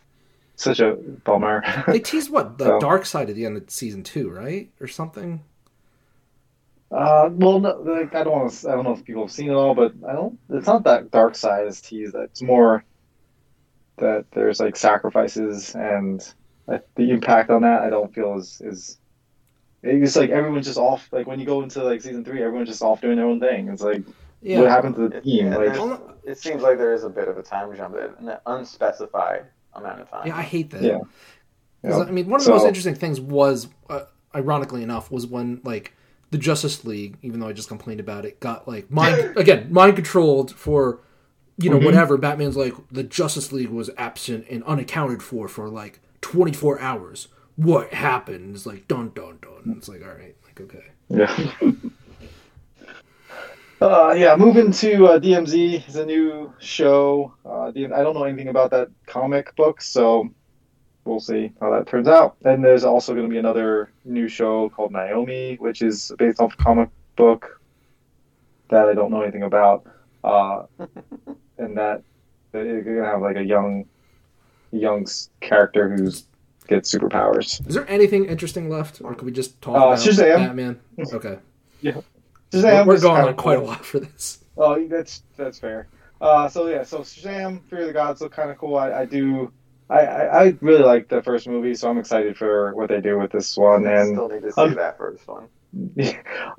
[0.55, 1.63] such a bummer.
[1.87, 2.79] They teased what the Oh.
[2.79, 5.41] dark side at the end of season two, right, or something.
[6.91, 8.69] Uh, well, no, like, I don't want to.
[8.69, 10.37] I don't know if people have seen it all, but I don't.
[10.49, 12.13] It's not that dark side is teased.
[12.15, 12.83] It's more
[13.97, 16.33] that there's like sacrifices and
[16.67, 17.81] like, the impact on that.
[17.81, 18.97] I don't feel is is.
[19.85, 21.09] It's like everyone's just off.
[21.11, 23.67] Like when you go into like season three, everyone's just off doing their own thing.
[23.67, 24.01] It's like
[24.41, 24.61] Yeah.
[24.61, 25.47] what happened to the It, team?
[25.51, 29.45] yeah, Like it seems like there is a bit of a time jump, an unspecified
[29.73, 30.27] amount of time.
[30.27, 30.81] Yeah, I hate that.
[30.83, 30.99] Yeah.
[30.99, 32.03] 'Cause, Yeah.
[32.05, 35.91] I mean, one of the most interesting things was, uh, ironically enough, was when like
[36.31, 39.95] the Justice League, even though I just complained about it, got like mind again mind
[39.97, 41.01] controlled for
[41.57, 41.85] you know Mhm.
[41.85, 42.17] whatever.
[42.17, 47.27] Batman's like the Justice League was absent and unaccounted for for like 24 hours.
[47.55, 48.55] What happened?
[48.55, 49.75] It's like dun dun dun.
[49.77, 50.85] It's like all right, like okay.
[51.09, 51.51] Yeah.
[53.81, 57.33] uh, yeah, moving to uh, DMZ is a new show.
[57.45, 60.29] Uh, DM I don't know anything about that comic book, so
[61.05, 62.37] we'll see how that turns out.
[62.45, 66.53] And there's also going to be another new show called Naomi, which is based off
[66.53, 67.59] a comic book
[68.69, 69.85] that I don't know anything about.
[70.23, 70.63] Uh,
[71.57, 72.03] and that
[72.51, 73.85] that you're going to have like a young,
[74.71, 75.05] young
[75.41, 76.25] character who's
[76.67, 77.65] gets superpowers.
[77.67, 80.37] Is there anything interesting left, or could we just talk Uh, about Shazam.
[80.47, 80.79] Batman?
[81.13, 81.37] Okay,
[81.81, 81.93] Yeah.
[82.51, 83.67] Shazam we're is going kinda on quite a cool.
[83.67, 84.43] lot for this.
[84.57, 85.87] Oh, that's that's fair.
[86.21, 88.77] Uh, so yeah, so Shazam, Fury of the Gods look kind of cool.
[88.77, 89.51] I, I do,
[89.89, 93.17] I, I, I really like the first movie, so I'm excited for what they do
[93.19, 93.85] with this one.
[93.85, 95.47] And still need to see um, that first one.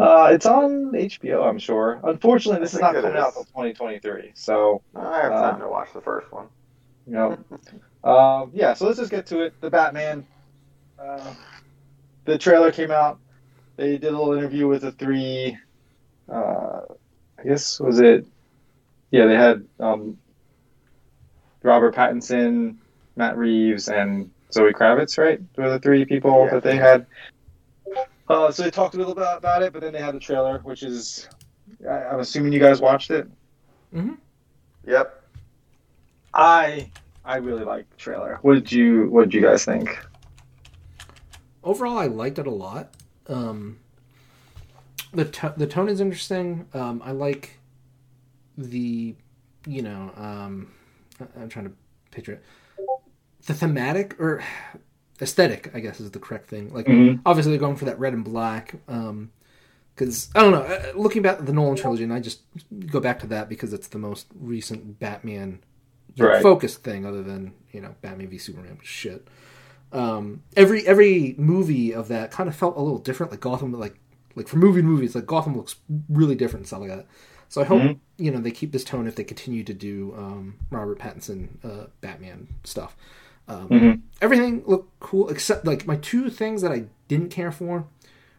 [0.01, 2.01] uh, it's on HBO, I'm sure.
[2.05, 4.33] Unfortunately, this is not coming out until 2023.
[4.35, 6.47] So I have Uh, time to watch the first one.
[7.07, 7.39] you know,
[8.11, 8.75] um, yeah.
[8.75, 9.55] So let's just get to it.
[9.61, 10.27] The Batman.
[10.99, 11.33] Uh,
[12.25, 13.19] the trailer came out.
[13.77, 15.57] They did a little interview with the three.
[16.33, 16.81] Uh,
[17.39, 18.27] I guess was it?
[19.11, 20.19] Yeah, they had um,
[21.63, 22.77] Robert Pattinson,
[23.17, 25.19] Matt Reeves, and Zoe Kravitz.
[25.19, 26.55] Right, were the three people Yeah.
[26.55, 27.07] that they had.
[28.29, 30.59] Uh, so they talked a little bit about it, but then they had the trailer,
[30.61, 31.29] which is.
[31.89, 33.29] I, I'm assuming you guys watched it.
[34.87, 35.23] Yep.
[36.35, 36.91] I
[37.25, 38.39] I really liked the trailer.
[38.43, 39.97] What did you What did you guys think?
[41.67, 42.91] overall i liked it a lot
[43.27, 43.79] um
[45.15, 47.59] the to- the tone is interesting um i like
[48.59, 49.15] the
[49.67, 50.71] you know um
[51.19, 51.73] I- i'm trying to
[52.11, 52.45] picture it
[53.47, 54.45] the thematic or
[55.21, 57.21] aesthetic i guess is the correct thing like Mhm.
[57.25, 59.31] obviously they're going for that red and black um
[59.95, 62.41] because i don't know uh, looking back at the nolan trilogy and i just
[62.87, 65.61] go back to that because it's the most recent Batman
[66.19, 66.43] right.
[66.43, 69.27] focused thing other than you know batman v superman shit
[69.93, 73.31] um, every every movie of that kind of felt a little different.
[73.31, 73.95] Like Gotham, like
[74.35, 75.77] like for movie movies, like Gotham looks
[76.09, 77.07] really different and stuff like that.
[77.49, 77.99] So I hope Mhm.
[78.19, 81.87] you know they keep this tone if they continue to do um, Robert Pattinson uh,
[82.01, 82.97] Batman stuff.
[83.49, 84.01] Um, Mhm.
[84.23, 87.87] Everything looked cool except like my two things that I didn't care for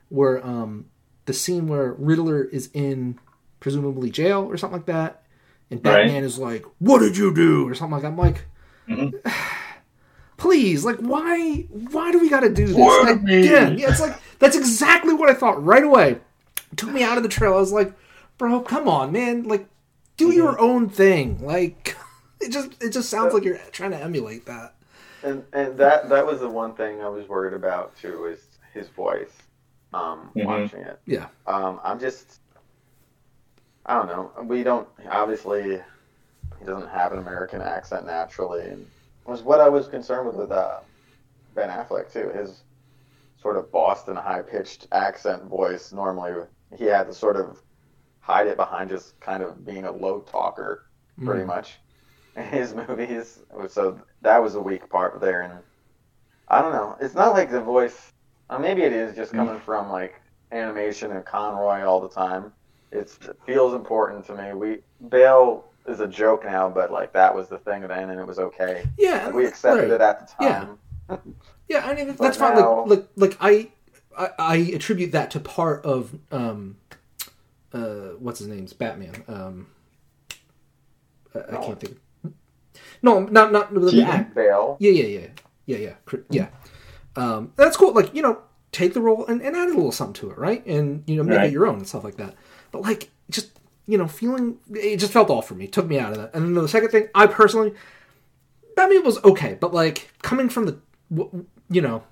[0.10, 0.86] were um,
[1.26, 3.20] the scene where Riddler is in
[3.60, 5.24] presumably jail or something like that,
[5.70, 6.06] and Right.
[6.06, 8.08] Batman is like, "What did you do?" or something like that.
[8.08, 8.46] I'm like
[8.88, 9.14] Mhm.
[10.38, 12.76] please like why why do we got to do this
[13.08, 16.20] again yeah it's like that's exactly what i thought right away
[16.76, 17.94] took me out of the trail i was like
[18.38, 19.68] bro come on man like
[20.18, 20.38] do Mm-hmm.
[20.38, 21.96] your own thing like
[22.42, 24.75] it just it just sounds like you're trying to emulate that
[25.26, 28.40] And and that that was the one thing I was worried about too is
[28.74, 29.36] his voice.
[29.94, 30.46] Um, Mhm.
[30.46, 31.00] watching it.
[31.06, 32.40] yeah Um, I'm just,
[33.86, 34.44] I don't know.
[34.44, 35.82] We don't obviously
[36.60, 38.92] he doesn't have an American accent naturally, and
[39.26, 40.82] was what I was concerned with with uh,
[41.56, 42.30] Ben Affleck too.
[42.32, 42.64] His
[43.38, 45.94] sort of Boston high pitched accent voice.
[45.94, 46.34] Normally,
[46.78, 47.62] he had to sort of
[48.22, 50.84] hide it behind just kind of being a low talker,
[51.24, 51.48] pretty Mm.
[51.48, 51.80] much.
[52.52, 55.54] His movies, so that was a weak part there, and
[56.50, 56.98] I don't know.
[57.00, 58.12] It's not like the voice.
[58.50, 60.20] Uh, maybe it is just coming from like
[60.52, 62.52] animation and Conroy all the time.
[62.92, 64.54] It's, it feels important to me.
[64.54, 64.80] We
[65.10, 68.40] Bale is a joke now, but like that was the thing then, and it was
[68.40, 68.86] okay.
[68.98, 69.92] yeah Like, we accepted right.
[69.92, 70.78] it at the time.
[71.10, 71.18] yeah
[71.70, 71.86] yeah.
[71.88, 73.70] i mean that's fine now- like, like like I,
[74.18, 76.78] I i attribute that to part of um
[77.74, 79.68] uh what's his name's batman um
[81.36, 82.00] I, I can't think of,
[83.06, 84.10] no not not the Keaton?
[84.10, 84.78] act Bale.
[84.80, 85.28] Yeah, yeah, yeah,
[85.66, 86.48] yeah, yeah, yeah.
[87.16, 87.94] Um, that's cool.
[87.94, 88.40] Like you know,
[88.72, 90.66] take the role and, and add a little something to it, right?
[90.66, 91.48] And you know, make Right.
[91.48, 92.36] it your own and stuff like that.
[92.72, 93.52] But like, just
[93.88, 95.68] you know, feeling it just felt off for me.
[95.68, 96.32] Took me out of that.
[96.34, 97.74] And then the second thing, I personally,
[98.76, 100.78] Batman was okay, but like coming from the,
[101.70, 102.04] you know,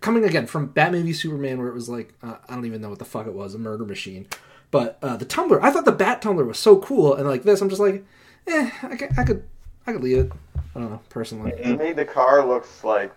[0.00, 2.90] coming again from Batman v Superman, where it was like uh, I don't even know
[2.90, 4.26] what the fuck it was, a murder machine.
[4.70, 7.60] But uh, the Tumbler, I thought the Bat Tumbler was so cool, and like this,
[7.60, 8.04] I'm just like,
[8.46, 9.44] eh, I could, I could,
[9.86, 10.32] I could leave it.
[10.74, 11.52] I don't know, personally.
[11.62, 13.12] To me, the car looks like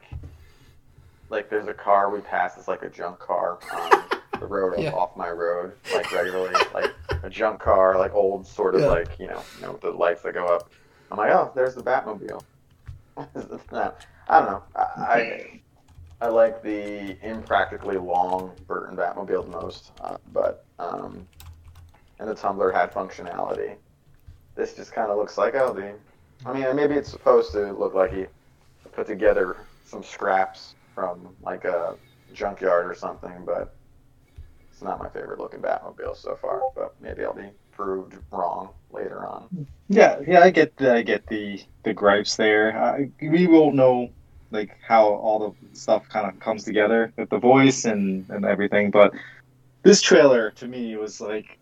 [1.29, 2.57] like there's a car we pass.
[2.57, 3.59] It's like a junk car.
[3.73, 4.03] on
[4.39, 4.91] the road Yeah.
[4.91, 6.91] off my road like regularly, like
[7.23, 8.87] a junk car, like old sort of Yeah.
[8.87, 10.69] like you know, you know, the lights that go up.
[11.11, 12.41] I'm like, oh, there's the Batmobile.
[13.71, 13.93] No,
[14.27, 14.63] I don't know.
[14.75, 15.61] I, I
[16.21, 21.25] I like the impractically long Burton Batmobile the most, uh, but um,
[22.19, 23.75] and the Tumbler had functionality.
[24.55, 25.93] This just kind of looks like oh, the.
[26.45, 28.25] I mean, maybe it's supposed to look like he
[28.93, 31.95] put together some scraps from like a
[32.33, 33.75] junkyard or something, but
[34.71, 36.61] it's not my favorite looking Batmobile so far.
[36.75, 39.67] But maybe I'll be proved wrong later on.
[39.89, 42.77] Yeah, yeah, I get the, I get the the gripes there.
[42.77, 44.09] I, we won't know
[44.51, 48.91] like how all the stuff kind of comes together with the voice and and everything,
[48.91, 49.13] but
[49.83, 51.59] this trailer to me was like,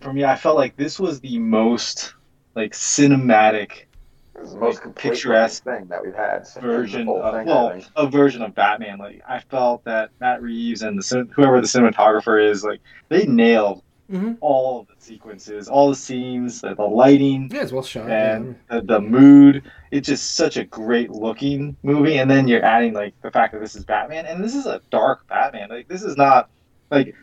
[0.00, 2.14] for me, I felt like this was the most
[2.54, 3.86] like cinematic
[4.40, 6.46] It's the most Like, picturesque thing that we've had.
[6.60, 8.98] version of thing, well a version of Batman.
[8.98, 13.82] Like I felt that Matt Reeves and the whoever the cinematographer is, like they nailed
[14.10, 14.32] Mm-hmm.
[14.40, 18.10] all of the sequences, all the scenes, the, the lighting, Yeah, it's well shot.
[18.10, 19.70] and the, the mood.
[19.92, 22.18] It's just such a great looking movie.
[22.18, 24.80] And then you're adding like the fact that this is Batman, and this is a
[24.90, 25.68] dark Batman.
[25.68, 26.50] Like this is not
[26.90, 27.14] like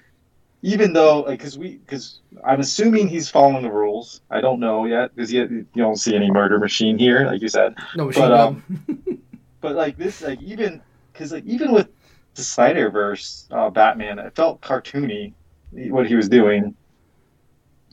[0.61, 4.21] even though like because we because I'm assuming he's following the rules.
[4.29, 7.49] I don't know yet because you, you don't see any murder machine here, like you
[7.49, 7.75] said.
[7.95, 8.63] no machine but, um,
[9.61, 10.81] But like this, like even
[11.11, 11.89] because like even with
[12.35, 15.33] the Snyderverse uh, Batman, it felt cartoony
[15.71, 16.75] what he was doing.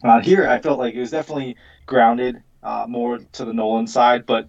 [0.03, 1.57] Uh, here, I felt like it was definitely
[1.87, 4.49] grounded uh, more to the Nolan side, but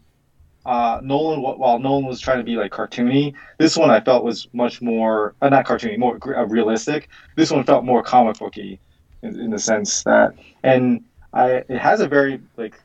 [0.65, 4.47] uh, Nolan, while Nolan was trying to be like cartoony, this one I felt was
[4.53, 7.09] much more uh, not cartoony, more uh, realistic.
[7.35, 8.79] This one felt more comic booky
[9.23, 11.01] in, in the sense that, and
[11.33, 12.75] I it has a very like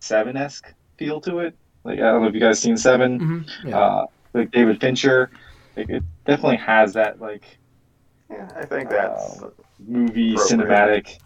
[0.00, 1.56] seven esque feel to it.
[1.84, 3.78] Like I don't know if you guys seen Seven Mhm, Yeah.
[3.78, 5.30] uh, like David Fincher.
[5.76, 7.58] Like it definitely has that like
[8.30, 9.42] Yeah, I think that's
[9.78, 10.58] movie Appropriate.
[10.68, 11.18] cinematic,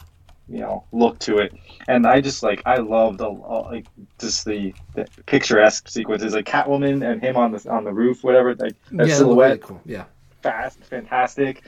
[0.49, 1.55] you know, look to it.
[1.89, 3.87] And I just like I love the uh, like
[4.19, 8.55] just the, the picturesque sequences, like Catwoman and him on the on the roof, whatever.
[8.55, 9.81] Like that yeah, silhouette, really cool.
[9.85, 10.05] Yeah.
[10.43, 11.63] fast, fantastic.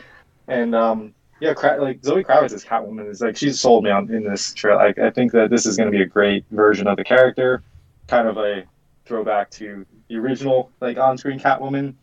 [0.48, 4.24] And um, yeah, like Zoe Kravitz as Catwoman is like she's sold me on in
[4.24, 4.76] this trail.
[4.76, 7.62] Like I think that this is going to be a great version of the character,
[8.06, 8.64] kind of a
[9.04, 11.94] throwback to the original like on-screen Catwoman,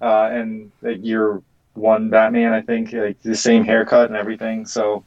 [0.00, 1.42] uh, and like year
[1.74, 2.52] one Batman.
[2.52, 4.66] I think like the same haircut and everything.
[4.66, 5.04] So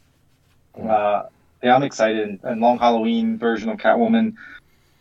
[0.88, 1.28] uh,
[1.64, 2.40] yeah, I'm excited.
[2.44, 4.36] And Long Halloween version of Catwoman.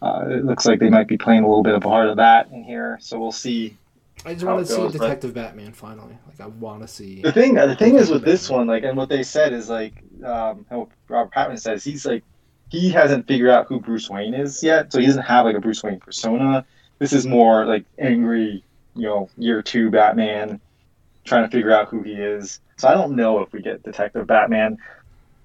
[0.00, 2.16] Uh, it looks like they might be playing a little bit of a part of
[2.18, 3.76] that in here, so we'll see
[4.24, 6.18] I just want to see goes, but- Detective Batman finally.
[6.26, 7.22] Like I want to see.
[7.22, 9.94] The thing, the thing is with this one, like, and what they said is like,
[10.24, 12.24] um, how Robert Pattinson says he's like,
[12.68, 15.60] he hasn't figured out who Bruce Wayne is yet, so he doesn't have like a
[15.60, 16.64] Bruce Wayne persona.
[16.98, 18.62] This is more like angry,
[18.94, 20.60] you know, year two Batman,
[21.24, 22.60] trying to figure out who he is.
[22.76, 24.78] So I don't know if we get Detective Batman,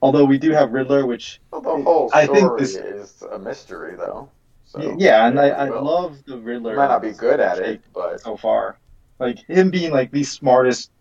[0.04, 3.40] although we do have Riddler, which well, the whole I story think this- is a
[3.40, 4.30] mystery, though.
[4.66, 6.76] So yeah, and I, I we'll- love the Riddler.
[6.76, 8.78] Might not be good at it, but so far.
[9.20, 10.92] Like him being like the smartest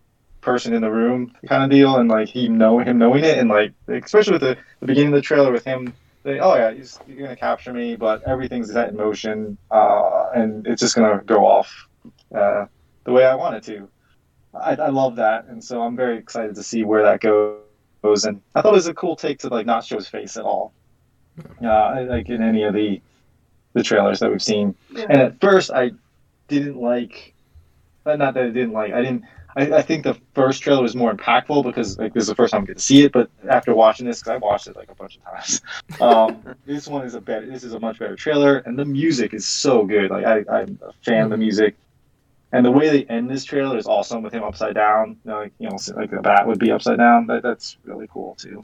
[0.41, 3.49] person in the room kind of deal, and like he know him knowing it, and
[3.49, 5.93] like especially with the, the beginning of the trailer with him,
[6.23, 10.65] they, oh yeah, he's, you're gonna capture me, but everything's set in motion, uh, and
[10.67, 11.69] it's just gonna go off
[12.33, 12.65] uh,
[13.05, 13.89] the way I want it to.
[14.53, 17.59] I, I love that, and so I'm very excited to see where that goes.
[18.03, 20.43] And I thought it was a cool take to like not show his face at
[20.43, 20.73] all,
[21.63, 23.01] uh, like in any of the
[23.73, 24.75] the trailers that we've seen.
[24.95, 25.91] And at first, I
[26.47, 27.33] didn't like.
[28.05, 28.93] uh, Not that I didn't like.
[28.93, 29.23] I didn't.
[29.55, 32.51] I, I think the first trailer was more impactful because like this is the first
[32.53, 33.11] time I get to see it.
[33.11, 35.61] But after watching this, because I watched it like a bunch of times,
[36.01, 37.45] um, this one is a better.
[37.45, 40.11] This is a much better trailer, and the music is so good.
[40.11, 41.75] Like I, I'm a fan of the music,
[42.53, 45.17] and the way they end this trailer is awesome with him upside down.
[45.25, 47.25] You know, like you know, like the bat would be upside down.
[47.27, 48.63] That, that's really cool too.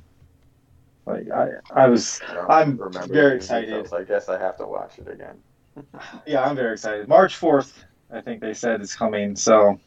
[1.08, 3.66] Like I, I was I I'm very excited.
[3.66, 3.92] details.
[3.92, 5.38] I guess I have to watch it again.
[6.28, 7.08] Yeah, I'm very excited.
[7.08, 9.36] March fourth, I think they said it's coming.
[9.36, 9.80] So,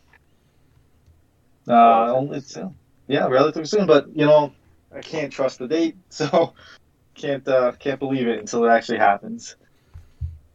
[1.68, 1.72] uh,
[2.06, 2.70] Relatively it's uh,
[3.08, 3.86] yeah, relatively soon.
[3.86, 4.52] But you know,
[4.92, 6.54] I can't trust the date, so
[7.14, 9.56] can't uh, can't believe it until it actually happens.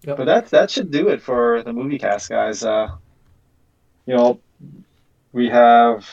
[0.04, 0.18] Yep.
[0.18, 2.64] But that that should do it for the movie cast, guys.
[2.64, 2.90] Uh,
[4.08, 4.40] you know,
[5.34, 6.08] we have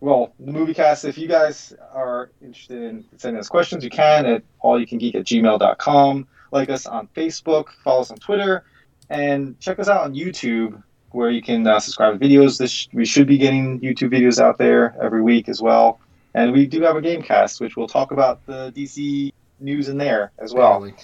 [0.00, 1.04] well the movie cast.
[1.04, 6.26] If you guys are interested in sending us questions, you can at allyoucangeek at gmail.com.
[6.50, 8.64] Like us on Facebook, follow us on Twitter,
[9.10, 12.58] and check us out on YouTube, where you can uh, subscribe to videos.
[12.58, 16.00] This we should be getting YouTube videos out there every week as well.
[16.34, 19.98] And we do have a game cast, which we'll talk about the DC news in
[19.98, 20.80] there as well.
[20.80, 20.94] Barely.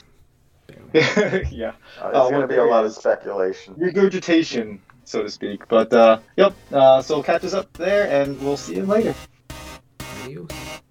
[0.93, 1.47] Barely.
[1.51, 3.75] yeah, Uh, Oh, it's going to be a lot of speculation.
[3.77, 5.69] regurgitation, so to speak.
[5.69, 9.15] But uh, yep, uh, so catch us up there, and we'll see you later.
[10.25, 10.83] Adios.